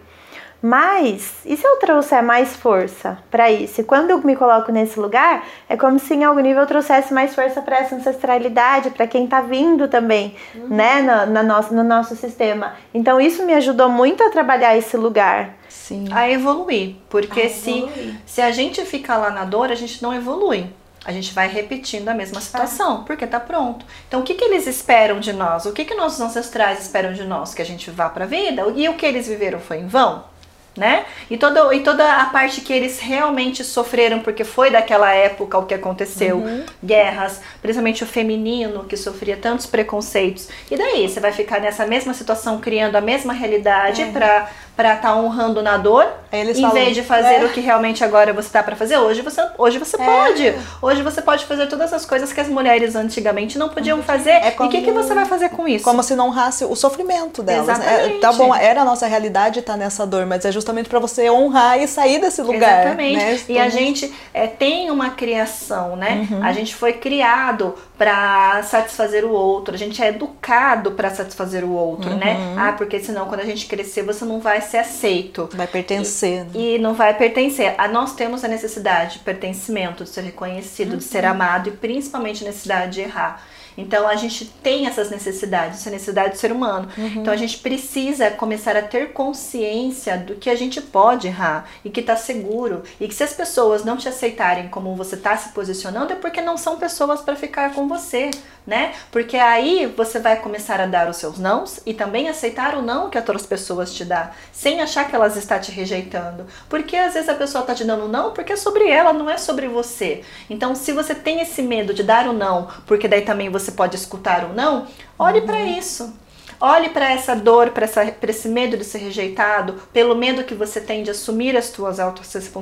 Mas, 0.66 1.30
e 1.44 1.58
se 1.58 1.66
eu 1.66 1.76
trouxer 1.76 2.22
mais 2.22 2.56
força 2.56 3.18
para 3.30 3.50
isso? 3.50 3.82
E 3.82 3.84
quando 3.84 4.08
eu 4.08 4.18
me 4.24 4.34
coloco 4.34 4.72
nesse 4.72 4.98
lugar, 4.98 5.46
é 5.68 5.76
como 5.76 5.98
se 5.98 6.14
em 6.14 6.24
algum 6.24 6.40
nível 6.40 6.62
eu 6.62 6.66
trouxesse 6.66 7.12
mais 7.12 7.34
força 7.34 7.60
para 7.60 7.80
essa 7.80 7.94
ancestralidade, 7.94 8.88
para 8.88 9.06
quem 9.06 9.24
está 9.24 9.42
vindo 9.42 9.88
também, 9.88 10.34
uhum. 10.54 10.68
né, 10.68 11.02
no, 11.02 11.30
na 11.34 11.42
nosso, 11.42 11.74
no 11.74 11.84
nosso 11.84 12.16
sistema. 12.16 12.76
Então, 12.94 13.20
isso 13.20 13.44
me 13.44 13.52
ajudou 13.52 13.90
muito 13.90 14.22
a 14.22 14.30
trabalhar 14.30 14.74
esse 14.74 14.96
lugar. 14.96 15.54
Sim. 15.68 16.06
A 16.10 16.30
evoluir. 16.30 16.96
Porque 17.10 17.42
a 17.42 17.50
se, 17.50 17.86
se 18.24 18.40
a 18.40 18.50
gente 18.50 18.82
fica 18.86 19.18
lá 19.18 19.28
na 19.28 19.44
dor, 19.44 19.70
a 19.70 19.74
gente 19.74 20.02
não 20.02 20.14
evolui. 20.14 20.66
A 21.04 21.12
gente 21.12 21.34
vai 21.34 21.46
repetindo 21.46 22.08
a 22.08 22.14
mesma 22.14 22.40
situação, 22.40 23.00
ah. 23.02 23.04
porque 23.04 23.26
tá 23.26 23.38
pronto. 23.38 23.84
Então, 24.08 24.20
o 24.20 24.22
que, 24.22 24.32
que 24.32 24.44
eles 24.44 24.66
esperam 24.66 25.20
de 25.20 25.34
nós? 25.34 25.66
O 25.66 25.72
que, 25.74 25.84
que 25.84 25.94
nossos 25.94 26.22
ancestrais 26.22 26.80
esperam 26.80 27.12
de 27.12 27.24
nós? 27.24 27.52
Que 27.52 27.60
a 27.60 27.66
gente 27.66 27.90
vá 27.90 28.08
para 28.08 28.24
a 28.24 28.26
vida? 28.26 28.64
E 28.74 28.88
o 28.88 28.94
que 28.94 29.04
eles 29.04 29.28
viveram 29.28 29.60
foi 29.60 29.80
em 29.80 29.86
vão? 29.86 30.32
Né? 30.76 31.04
E 31.30 31.36
toda, 31.36 31.74
e 31.74 31.80
toda 31.80 32.20
a 32.20 32.26
parte 32.26 32.60
que 32.60 32.72
eles 32.72 32.98
realmente 32.98 33.62
sofreram, 33.64 34.20
porque 34.20 34.44
foi 34.44 34.70
daquela 34.70 35.12
época 35.14 35.58
o 35.58 35.66
que 35.66 35.74
aconteceu, 35.74 36.38
uhum. 36.38 36.64
guerras, 36.82 37.40
principalmente 37.62 38.02
o 38.02 38.06
feminino 38.06 38.84
que 38.84 38.96
sofria 38.96 39.36
tantos 39.36 39.66
preconceitos. 39.66 40.48
E 40.70 40.76
daí 40.76 41.08
você 41.08 41.20
vai 41.20 41.32
ficar 41.32 41.60
nessa 41.60 41.86
mesma 41.86 42.12
situação, 42.14 42.58
criando 42.60 42.96
a 42.96 43.00
mesma 43.00 43.32
realidade 43.32 44.02
é. 44.02 44.10
para 44.10 44.48
para 44.76 44.94
estar 44.94 45.10
tá 45.10 45.16
honrando 45.16 45.62
na 45.62 45.76
dor, 45.76 46.04
em 46.32 46.52
falam, 46.52 46.70
vez 46.72 46.96
de 46.96 47.02
fazer 47.02 47.34
é. 47.34 47.44
o 47.44 47.50
que 47.50 47.60
realmente 47.60 48.02
agora 48.02 48.32
você 48.32 48.48
tá 48.48 48.60
para 48.60 48.74
fazer. 48.74 48.98
Hoje 48.98 49.22
você, 49.22 49.40
hoje 49.56 49.78
você 49.78 49.96
é. 49.96 50.04
pode. 50.04 50.54
Hoje 50.82 51.00
você 51.00 51.22
pode 51.22 51.44
fazer 51.44 51.68
todas 51.68 51.92
as 51.92 52.04
coisas 52.04 52.32
que 52.32 52.40
as 52.40 52.48
mulheres 52.48 52.96
antigamente 52.96 53.56
não 53.56 53.68
podiam 53.68 54.02
fazer. 54.02 54.30
É 54.30 54.50
como, 54.50 54.68
e 54.68 54.68
o 54.68 54.76
que, 54.76 54.84
que 54.84 54.90
você 54.90 55.14
vai 55.14 55.26
fazer 55.26 55.50
com 55.50 55.68
isso? 55.68 55.84
Como 55.84 56.02
se 56.02 56.16
não 56.16 56.26
honrasse 56.26 56.64
o 56.64 56.74
sofrimento 56.74 57.40
delas. 57.40 57.68
Né? 57.68 57.74
Exatamente. 57.74 58.16
É, 58.16 58.20
tá 58.20 58.32
bom, 58.32 58.52
era 58.52 58.82
a 58.82 58.84
nossa 58.84 59.06
realidade 59.06 59.60
estar 59.60 59.74
tá 59.74 59.78
nessa 59.78 60.04
dor, 60.04 60.26
mas 60.26 60.44
é 60.44 60.50
justamente 60.50 60.63
para 60.88 60.98
você 60.98 61.30
honrar 61.30 61.80
e 61.80 61.86
sair 61.86 62.20
desse 62.20 62.42
lugar. 62.42 62.86
Exatamente. 62.86 63.16
Né? 63.16 63.40
E 63.48 63.58
a 63.58 63.68
gente 63.68 64.12
é, 64.32 64.46
tem 64.46 64.90
uma 64.90 65.10
criação, 65.10 65.96
né? 65.96 66.26
Uhum. 66.30 66.42
A 66.42 66.52
gente 66.52 66.74
foi 66.74 66.94
criado 66.94 67.74
para 67.96 68.62
satisfazer 68.62 69.24
o 69.24 69.30
outro. 69.30 69.74
A 69.74 69.78
gente 69.78 70.02
é 70.02 70.08
educado 70.08 70.92
para 70.92 71.10
satisfazer 71.10 71.64
o 71.64 71.70
outro, 71.70 72.10
né? 72.10 72.34
uhum. 72.34 72.54
né? 72.54 72.56
Ah, 72.56 72.72
porque 72.72 72.98
senão 73.00 73.26
quando 73.26 73.40
a 73.40 73.44
gente 73.44 73.66
crescer 73.66 74.02
você 74.02 74.24
não 74.24 74.40
vai 74.40 74.60
ser 74.60 74.78
aceito. 74.78 75.48
Vai 75.52 75.66
pertencer. 75.66 76.40
E, 76.40 76.44
né? 76.44 76.50
e 76.54 76.78
não 76.78 76.94
vai 76.94 77.14
pertencer. 77.14 77.74
A, 77.78 77.86
nós 77.88 78.14
temos 78.14 78.44
a 78.44 78.48
necessidade 78.48 79.14
de 79.14 79.18
pertencimento, 79.20 80.04
de 80.04 80.10
ser 80.10 80.22
reconhecido, 80.22 80.92
uhum. 80.92 80.98
de 80.98 81.04
ser 81.04 81.24
amado 81.24 81.68
e 81.68 81.72
principalmente 81.72 82.42
a 82.42 82.46
necessidade 82.46 82.92
de 82.92 83.00
errar. 83.02 83.42
Então 83.76 84.06
a 84.06 84.16
gente 84.16 84.44
tem 84.44 84.86
essas 84.86 85.10
necessidades, 85.10 85.80
essa 85.80 85.90
necessidade 85.90 86.30
do 86.30 86.38
ser 86.38 86.52
humano. 86.52 86.88
Uhum. 86.96 87.06
Então 87.20 87.32
a 87.32 87.36
gente 87.36 87.58
precisa 87.58 88.30
começar 88.30 88.76
a 88.76 88.82
ter 88.82 89.12
consciência 89.12 90.16
do 90.16 90.36
que 90.36 90.48
a 90.48 90.54
gente 90.54 90.80
pode 90.80 91.26
errar 91.26 91.68
e 91.84 91.90
que 91.90 92.00
está 92.00 92.16
seguro. 92.16 92.82
E 93.00 93.08
que 93.08 93.14
se 93.14 93.22
as 93.22 93.32
pessoas 93.32 93.84
não 93.84 93.96
te 93.96 94.08
aceitarem 94.08 94.68
como 94.68 94.94
você 94.94 95.16
está 95.16 95.36
se 95.36 95.50
posicionando, 95.50 96.12
é 96.12 96.16
porque 96.16 96.40
não 96.40 96.56
são 96.56 96.78
pessoas 96.78 97.20
para 97.20 97.36
ficar 97.36 97.74
com 97.74 97.83
você, 97.88 98.30
né? 98.66 98.94
Porque 99.10 99.36
aí 99.36 99.86
você 99.96 100.18
vai 100.18 100.36
começar 100.40 100.80
a 100.80 100.86
dar 100.86 101.08
os 101.08 101.16
seus 101.16 101.38
nãos 101.38 101.80
e 101.84 101.92
também 101.92 102.28
aceitar 102.28 102.76
o 102.76 102.82
não 102.82 103.10
que 103.10 103.18
outras 103.18 103.44
pessoas 103.44 103.92
te 103.92 104.04
dão, 104.04 104.28
sem 104.52 104.80
achar 104.80 105.08
que 105.08 105.14
elas 105.14 105.36
estão 105.36 105.60
te 105.60 105.70
rejeitando. 105.70 106.46
Porque 106.68 106.96
às 106.96 107.14
vezes 107.14 107.28
a 107.28 107.34
pessoa 107.34 107.62
está 107.62 107.74
te 107.74 107.84
dando 107.84 108.04
um 108.04 108.08
não 108.08 108.32
porque 108.32 108.52
é 108.52 108.56
sobre 108.56 108.88
ela, 108.88 109.12
não 109.12 109.28
é 109.28 109.36
sobre 109.36 109.68
você. 109.68 110.22
Então 110.48 110.74
se 110.74 110.92
você 110.92 111.14
tem 111.14 111.40
esse 111.40 111.62
medo 111.62 111.92
de 111.92 112.02
dar 112.02 112.26
o 112.28 112.32
não, 112.32 112.68
porque 112.86 113.08
daí 113.08 113.22
também 113.22 113.50
você 113.50 113.72
pode 113.72 113.96
escutar 113.96 114.44
ou 114.44 114.54
não, 114.54 114.86
olhe 115.18 115.40
uhum. 115.40 115.46
para 115.46 115.62
isso. 115.62 116.24
Olhe 116.60 116.88
para 116.90 117.12
essa 117.12 117.34
dor, 117.34 117.70
para 117.70 117.86
esse 118.28 118.48
medo 118.48 118.76
de 118.76 118.84
ser 118.84 118.98
rejeitado, 118.98 119.74
pelo 119.92 120.14
medo 120.14 120.44
que 120.44 120.54
você 120.54 120.80
tem 120.80 121.02
de 121.02 121.10
assumir 121.10 121.56
as 121.56 121.66
suas 121.66 121.98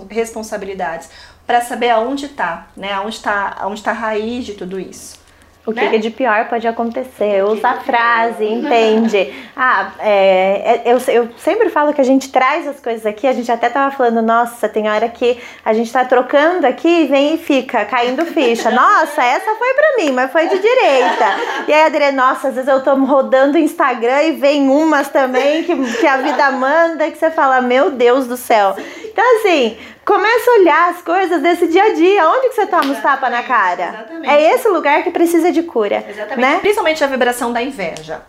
responsabilidades, 0.09 1.09
para 1.47 1.61
saber 1.61 1.91
aonde 1.91 2.27
está, 2.27 2.67
né? 2.77 2.93
Aonde 2.93 3.17
está, 3.17 3.57
aonde 3.59 3.81
está 3.81 3.91
a 3.91 3.95
raiz 3.95 4.45
de 4.45 4.55
tudo 4.55 4.79
isso. 4.79 5.23
O 5.65 5.73
que, 5.73 5.81
né? 5.81 5.97
de 5.99 6.11
pior 6.11 6.49
pode 6.49 6.67
acontecer? 6.67 7.45
Usa 7.45 7.69
a 7.69 7.81
frase, 7.81 8.45
entende? 8.45 9.33
Ah, 9.55 9.93
é, 9.99 10.83
é, 10.87 10.93
eu, 10.93 10.99
eu 11.09 11.29
sempre 11.37 11.69
falo 11.69 11.93
que 11.93 12.01
a 12.01 12.05
gente 12.05 12.33
traz 12.33 12.67
as 12.67 12.81
coisas 12.81 13.05
aqui, 13.05 13.27
a 13.27 13.33
gente 13.35 13.53
até 13.53 13.69
tava 13.69 13.95
falando, 13.95 14.23
nossa, 14.23 14.67
tem 14.67 14.89
hora 14.89 15.09
que 15.09 15.39
a 15.63 15.75
gente 15.75 15.93
tá 15.93 16.05
trocando 16.07 16.67
aqui 16.67 16.89
e 16.89 17.07
vem 17.07 17.35
e 17.35 17.39
fica 17.39 17.85
caindo 17.85 18.25
ficha. 18.25 18.71
Nossa, 18.73 19.23
essa 19.23 19.55
foi 19.55 19.75
pra 19.75 19.97
mim, 19.99 20.11
mas 20.11 20.33
foi 20.33 20.49
de 20.49 20.59
direita. 20.59 21.37
E 21.69 21.73
aí, 21.73 21.85
Adriana, 21.85 22.29
nossa, 22.29 22.49
às 22.49 22.55
vezes 22.55 22.69
eu 22.69 22.83
tô 22.83 22.95
rodando 22.95 23.59
o 23.59 23.61
Instagram 23.61 24.23
e 24.23 24.33
vem 24.33 24.69
umas 24.69 25.09
também 25.11 25.65
que, 25.65 25.77
que 25.99 26.07
a 26.07 26.17
vida 26.17 26.51
manda, 26.51 27.11
que 27.11 27.19
você 27.19 27.31
fala, 27.31 27.61
meu 27.61 27.91
Deus 27.91 28.27
do 28.27 28.39
céu. 28.39 28.75
Então, 29.05 29.25
assim, 29.37 29.77
Começa 30.05 30.51
a 30.51 30.55
olhar 30.55 30.91
as 30.91 31.03
coisas 31.03 31.41
desse 31.41 31.69
dia 31.69 31.85
a 31.85 31.95
dia. 31.95 32.29
Onde 32.29 32.49
que 32.49 32.55
você 32.55 32.67
toma 32.67 32.93
os 32.93 32.99
tapas 33.01 33.31
na 33.31 33.43
cara? 33.43 33.88
Exatamente. 33.88 34.31
É 34.31 34.55
esse 34.55 34.69
lugar 34.69 35.05
que 35.05 35.11
precisa 35.11 35.53
de 35.53 35.62
cura. 35.62 36.05
Exatamente. 36.09 36.41
Né? 36.41 36.59
Principalmente 36.61 37.05
a 37.05 37.07
vibração 37.07 37.53
da 37.53 37.62
inveja. 37.62 38.23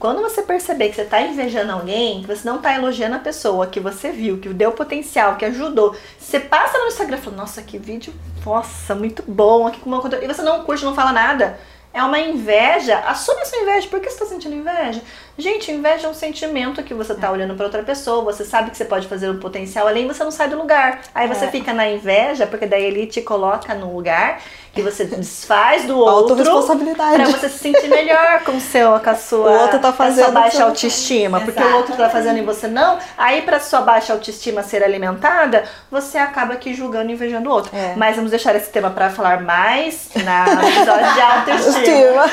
Quando 0.00 0.22
você 0.22 0.40
perceber 0.40 0.88
que 0.88 0.94
você 0.94 1.02
está 1.02 1.20
invejando 1.20 1.72
alguém, 1.72 2.22
que 2.22 2.26
você 2.26 2.48
não 2.48 2.56
está 2.56 2.74
elogiando 2.74 3.16
a 3.16 3.18
pessoa, 3.18 3.66
que 3.66 3.78
você 3.78 4.10
viu, 4.10 4.38
que 4.38 4.48
deu 4.48 4.72
potencial, 4.72 5.36
que 5.36 5.44
ajudou, 5.44 5.94
você 6.18 6.40
passa 6.40 6.78
no 6.78 6.86
Instagram 6.86 7.18
e 7.18 7.20
fala, 7.20 7.36
nossa, 7.36 7.60
que 7.60 7.76
vídeo, 7.76 8.14
nossa, 8.44 8.94
muito 8.94 9.22
bom, 9.28 9.66
aqui 9.66 9.78
com 9.78 9.90
uma 9.90 10.02
e 10.22 10.26
você 10.26 10.40
não 10.40 10.64
curte, 10.64 10.86
não 10.86 10.94
fala 10.94 11.12
nada. 11.12 11.60
É 11.92 12.02
uma 12.02 12.18
inveja, 12.18 12.98
assume 13.00 13.42
essa 13.42 13.56
inveja. 13.56 13.88
Por 13.88 14.00
que 14.00 14.08
você 14.08 14.14
está 14.14 14.26
sentindo 14.26 14.54
inveja? 14.54 15.02
Gente, 15.38 15.72
inveja 15.72 16.06
é 16.06 16.10
um 16.10 16.14
sentimento 16.14 16.82
que 16.82 16.92
você 16.92 17.14
tá 17.14 17.28
é. 17.28 17.30
olhando 17.30 17.54
para 17.54 17.64
outra 17.66 17.82
pessoa, 17.82 18.22
você 18.22 18.44
sabe 18.44 18.70
que 18.70 18.76
você 18.76 18.84
pode 18.84 19.08
fazer 19.08 19.30
um 19.30 19.38
potencial, 19.38 19.88
além 19.88 20.06
você 20.06 20.22
não 20.22 20.30
sai 20.30 20.48
do 20.48 20.56
lugar. 20.56 21.00
Aí 21.14 21.26
você 21.26 21.46
é. 21.46 21.48
fica 21.48 21.72
na 21.72 21.88
inveja, 21.88 22.46
porque 22.46 22.66
daí 22.66 22.84
ele 22.84 23.06
te 23.06 23.22
coloca 23.22 23.74
no 23.74 23.94
lugar 23.94 24.40
que 24.72 24.82
você 24.82 25.04
desfaz 25.04 25.84
do 25.84 25.98
outro 25.98 26.36
para 26.36 27.24
você 27.24 27.48
se 27.48 27.58
sentir 27.58 27.88
melhor 27.88 28.44
com 28.44 28.52
o 28.52 28.60
seu 28.60 29.00
com 29.00 29.10
a 29.10 29.16
sua, 29.16 29.50
o 29.50 29.60
outro 29.62 29.78
tá 29.80 29.92
fazendo 29.92 30.26
sua 30.26 30.32
baixa 30.32 30.64
autoestima, 30.64 31.40
porque 31.40 31.62
o 31.62 31.76
outro 31.76 31.96
tá 31.96 32.08
fazendo 32.08 32.38
e 32.38 32.42
você 32.42 32.68
não. 32.68 32.98
Aí 33.18 33.42
para 33.42 33.58
sua 33.58 33.80
baixa 33.80 34.12
autoestima 34.12 34.62
ser 34.62 34.84
alimentada, 34.84 35.64
você 35.90 36.18
acaba 36.18 36.54
aqui 36.54 36.72
julgando 36.72 37.10
e 37.10 37.14
invejando 37.14 37.50
o 37.50 37.52
outro. 37.52 37.76
É. 37.76 37.94
Mas 37.96 38.14
vamos 38.14 38.30
deixar 38.30 38.54
esse 38.54 38.70
tema 38.70 38.90
para 38.90 39.10
falar 39.10 39.42
mais 39.42 40.08
na 40.24 40.44
episódio 40.44 41.12
de 41.14 41.20
autoestima. 41.20 42.30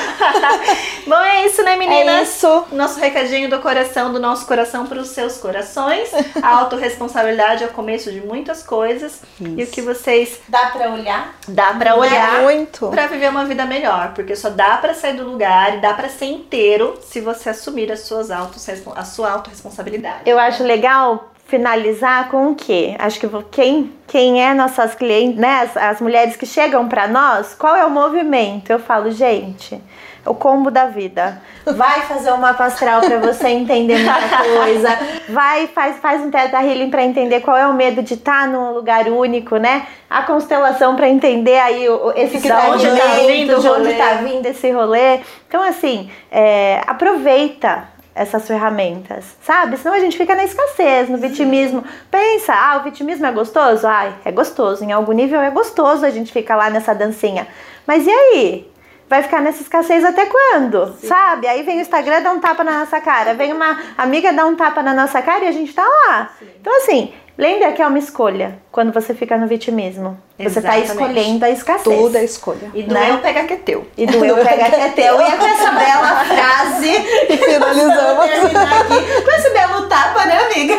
Bom, 1.06 1.20
é 1.20 1.46
isso, 1.46 1.62
né, 1.62 1.76
meninas? 1.76 2.14
É 2.14 2.22
isso. 2.22 2.64
Nosso 2.70 2.87
nosso 2.88 3.00
recadinho 3.00 3.50
do 3.50 3.58
coração, 3.58 4.12
do 4.12 4.18
nosso 4.18 4.46
coração 4.46 4.86
para 4.86 4.98
os 4.98 5.08
seus 5.08 5.36
corações. 5.36 6.08
A 6.42 6.60
autorresponsabilidade 6.60 7.62
é 7.62 7.66
o 7.66 7.70
começo 7.70 8.10
de 8.10 8.20
muitas 8.20 8.62
coisas. 8.62 9.20
Isso. 9.38 9.54
E 9.58 9.62
o 9.62 9.66
que 9.66 9.82
vocês. 9.82 10.40
Dá 10.48 10.70
para 10.70 10.90
olhar? 10.90 11.34
Dá 11.46 11.74
para 11.74 11.94
olhar. 11.96 12.42
Muito. 12.42 12.88
Para 12.88 13.06
viver 13.06 13.28
uma 13.28 13.44
vida 13.44 13.66
melhor. 13.66 14.14
Porque 14.14 14.34
só 14.34 14.48
dá 14.48 14.78
para 14.78 14.94
sair 14.94 15.14
do 15.14 15.24
lugar 15.24 15.76
e 15.76 15.80
dá 15.80 15.92
para 15.92 16.08
ser 16.08 16.26
inteiro 16.26 16.98
se 17.02 17.20
você 17.20 17.50
assumir 17.50 17.92
as 17.92 18.00
suas 18.00 18.30
autos, 18.30 18.66
a 18.96 19.04
sua 19.04 19.32
autorresponsabilidade. 19.32 20.22
Eu 20.24 20.38
acho 20.38 20.62
legal 20.62 21.32
finalizar 21.46 22.30
com 22.30 22.52
o 22.52 22.54
quê? 22.54 22.94
Acho 22.98 23.20
que 23.20 23.28
quem, 23.50 23.92
quem 24.06 24.42
é 24.42 24.54
nossas 24.54 24.94
clientes, 24.94 25.38
né, 25.38 25.62
as, 25.62 25.76
as 25.76 26.00
mulheres 26.00 26.36
que 26.36 26.44
chegam 26.44 26.86
para 26.88 27.08
nós, 27.08 27.54
qual 27.54 27.74
é 27.74 27.84
o 27.86 27.90
movimento? 27.90 28.70
Eu 28.70 28.78
falo, 28.78 29.10
gente, 29.10 29.80
o 30.28 30.34
combo 30.34 30.70
da 30.70 30.86
vida. 30.86 31.40
Vai 31.64 32.02
fazer 32.02 32.30
uma 32.32 32.54
pastral 32.54 33.00
para 33.00 33.18
você 33.18 33.48
entender 33.48 33.98
muita 33.98 34.44
coisa. 34.58 34.98
Vai, 35.28 35.66
faz, 35.68 35.96
faz 35.98 36.22
um 36.22 36.30
teta 36.30 36.62
healing 36.62 36.90
para 36.90 37.02
entender 37.02 37.40
qual 37.40 37.56
é 37.56 37.66
o 37.66 37.74
medo 37.74 38.02
de 38.02 38.14
estar 38.14 38.42
tá 38.42 38.46
num 38.46 38.72
lugar 38.72 39.08
único, 39.08 39.56
né? 39.56 39.86
A 40.08 40.22
constelação 40.22 40.96
para 40.96 41.08
entender 41.08 41.58
aí 41.58 41.88
o, 41.88 42.12
esse 42.14 42.40
que 42.40 42.48
tá 42.48 42.68
onde 42.70 42.86
tá 42.86 43.06
vindo, 43.26 43.60
de 43.60 43.68
onde 43.68 43.94
tá 43.94 44.12
vindo 44.14 44.46
esse 44.46 44.70
rolê. 44.70 45.20
Então, 45.46 45.62
assim, 45.62 46.10
é, 46.30 46.80
aproveita 46.86 47.88
essas 48.14 48.48
ferramentas, 48.48 49.36
sabe? 49.42 49.76
Senão 49.76 49.94
a 49.94 50.00
gente 50.00 50.18
fica 50.18 50.34
na 50.34 50.44
escassez, 50.44 51.08
no 51.08 51.18
vitimismo. 51.18 51.84
Pensa, 52.10 52.52
ah, 52.52 52.78
o 52.78 52.82
vitimismo 52.82 53.24
é 53.24 53.30
gostoso? 53.30 53.86
Ai, 53.86 54.12
é 54.24 54.32
gostoso. 54.32 54.82
Em 54.82 54.90
algum 54.90 55.12
nível 55.12 55.40
é 55.40 55.50
gostoso 55.50 56.04
a 56.04 56.10
gente 56.10 56.32
ficar 56.32 56.56
lá 56.56 56.68
nessa 56.68 56.92
dancinha. 56.92 57.46
Mas 57.86 58.06
e 58.06 58.10
aí? 58.10 58.68
Vai 59.08 59.22
ficar 59.22 59.40
nessa 59.40 59.62
escassez 59.62 60.04
até 60.04 60.26
quando? 60.26 60.94
Sim. 61.00 61.08
Sabe? 61.08 61.46
Aí 61.46 61.62
vem 61.62 61.78
o 61.78 61.80
Instagram 61.80 62.22
dar 62.22 62.32
um 62.32 62.40
tapa 62.40 62.62
na 62.62 62.80
nossa 62.80 63.00
cara, 63.00 63.34
vem 63.34 63.52
uma 63.52 63.80
amiga 63.96 64.32
dar 64.32 64.46
um 64.46 64.54
tapa 64.54 64.82
na 64.82 64.92
nossa 64.92 65.22
cara 65.22 65.44
e 65.44 65.48
a 65.48 65.52
gente 65.52 65.72
tá 65.72 65.82
lá. 65.82 66.30
Sim. 66.38 66.48
Então, 66.60 66.76
assim, 66.76 67.12
lembra 67.36 67.72
que 67.72 67.80
é 67.80 67.86
uma 67.86 67.98
escolha 67.98 68.58
quando 68.70 68.92
você 68.92 69.14
fica 69.14 69.36
no 69.38 69.46
vitimismo. 69.46 70.18
Você 70.38 70.60
tá 70.60 70.78
escolhendo 70.78 71.44
a 71.44 71.50
escassez. 71.50 71.96
Tudo 71.96 72.16
é 72.16 72.24
escolha. 72.24 72.70
E 72.72 72.84
doeu 72.84 73.14
né? 73.14 73.20
pega 73.20 73.44
que 73.44 73.54
é 73.54 73.56
teu. 73.56 73.86
E 73.96 74.06
doeu 74.06 74.36
pega 74.36 74.70
que 74.70 74.76
é 74.76 74.88
teu. 74.90 75.18
E 75.20 75.24
é 75.24 75.36
com 75.36 75.46
essa 75.46 75.70
bela 75.72 76.24
frase. 76.24 76.90
E 77.28 77.36
finalizamos. 77.36 78.24
aqui, 78.24 79.22
com 79.24 79.30
esse 79.32 79.50
belo 79.50 79.88
tapa, 79.88 80.26
né, 80.26 80.38
amiga? 80.44 80.76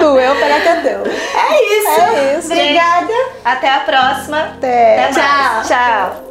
Doeu 0.00 0.34
pega 0.34 0.60
que 0.60 0.68
é 0.68 0.80
teu. 0.80 1.02
É 1.06 1.78
isso. 1.78 2.00
É 2.00 2.38
isso. 2.38 2.52
Obrigada. 2.52 3.12
Até 3.44 3.70
a 3.70 3.80
próxima. 3.80 4.40
Até. 4.56 5.04
Até 5.04 5.12
Tchau. 5.12 5.62
Tchau. 5.68 6.27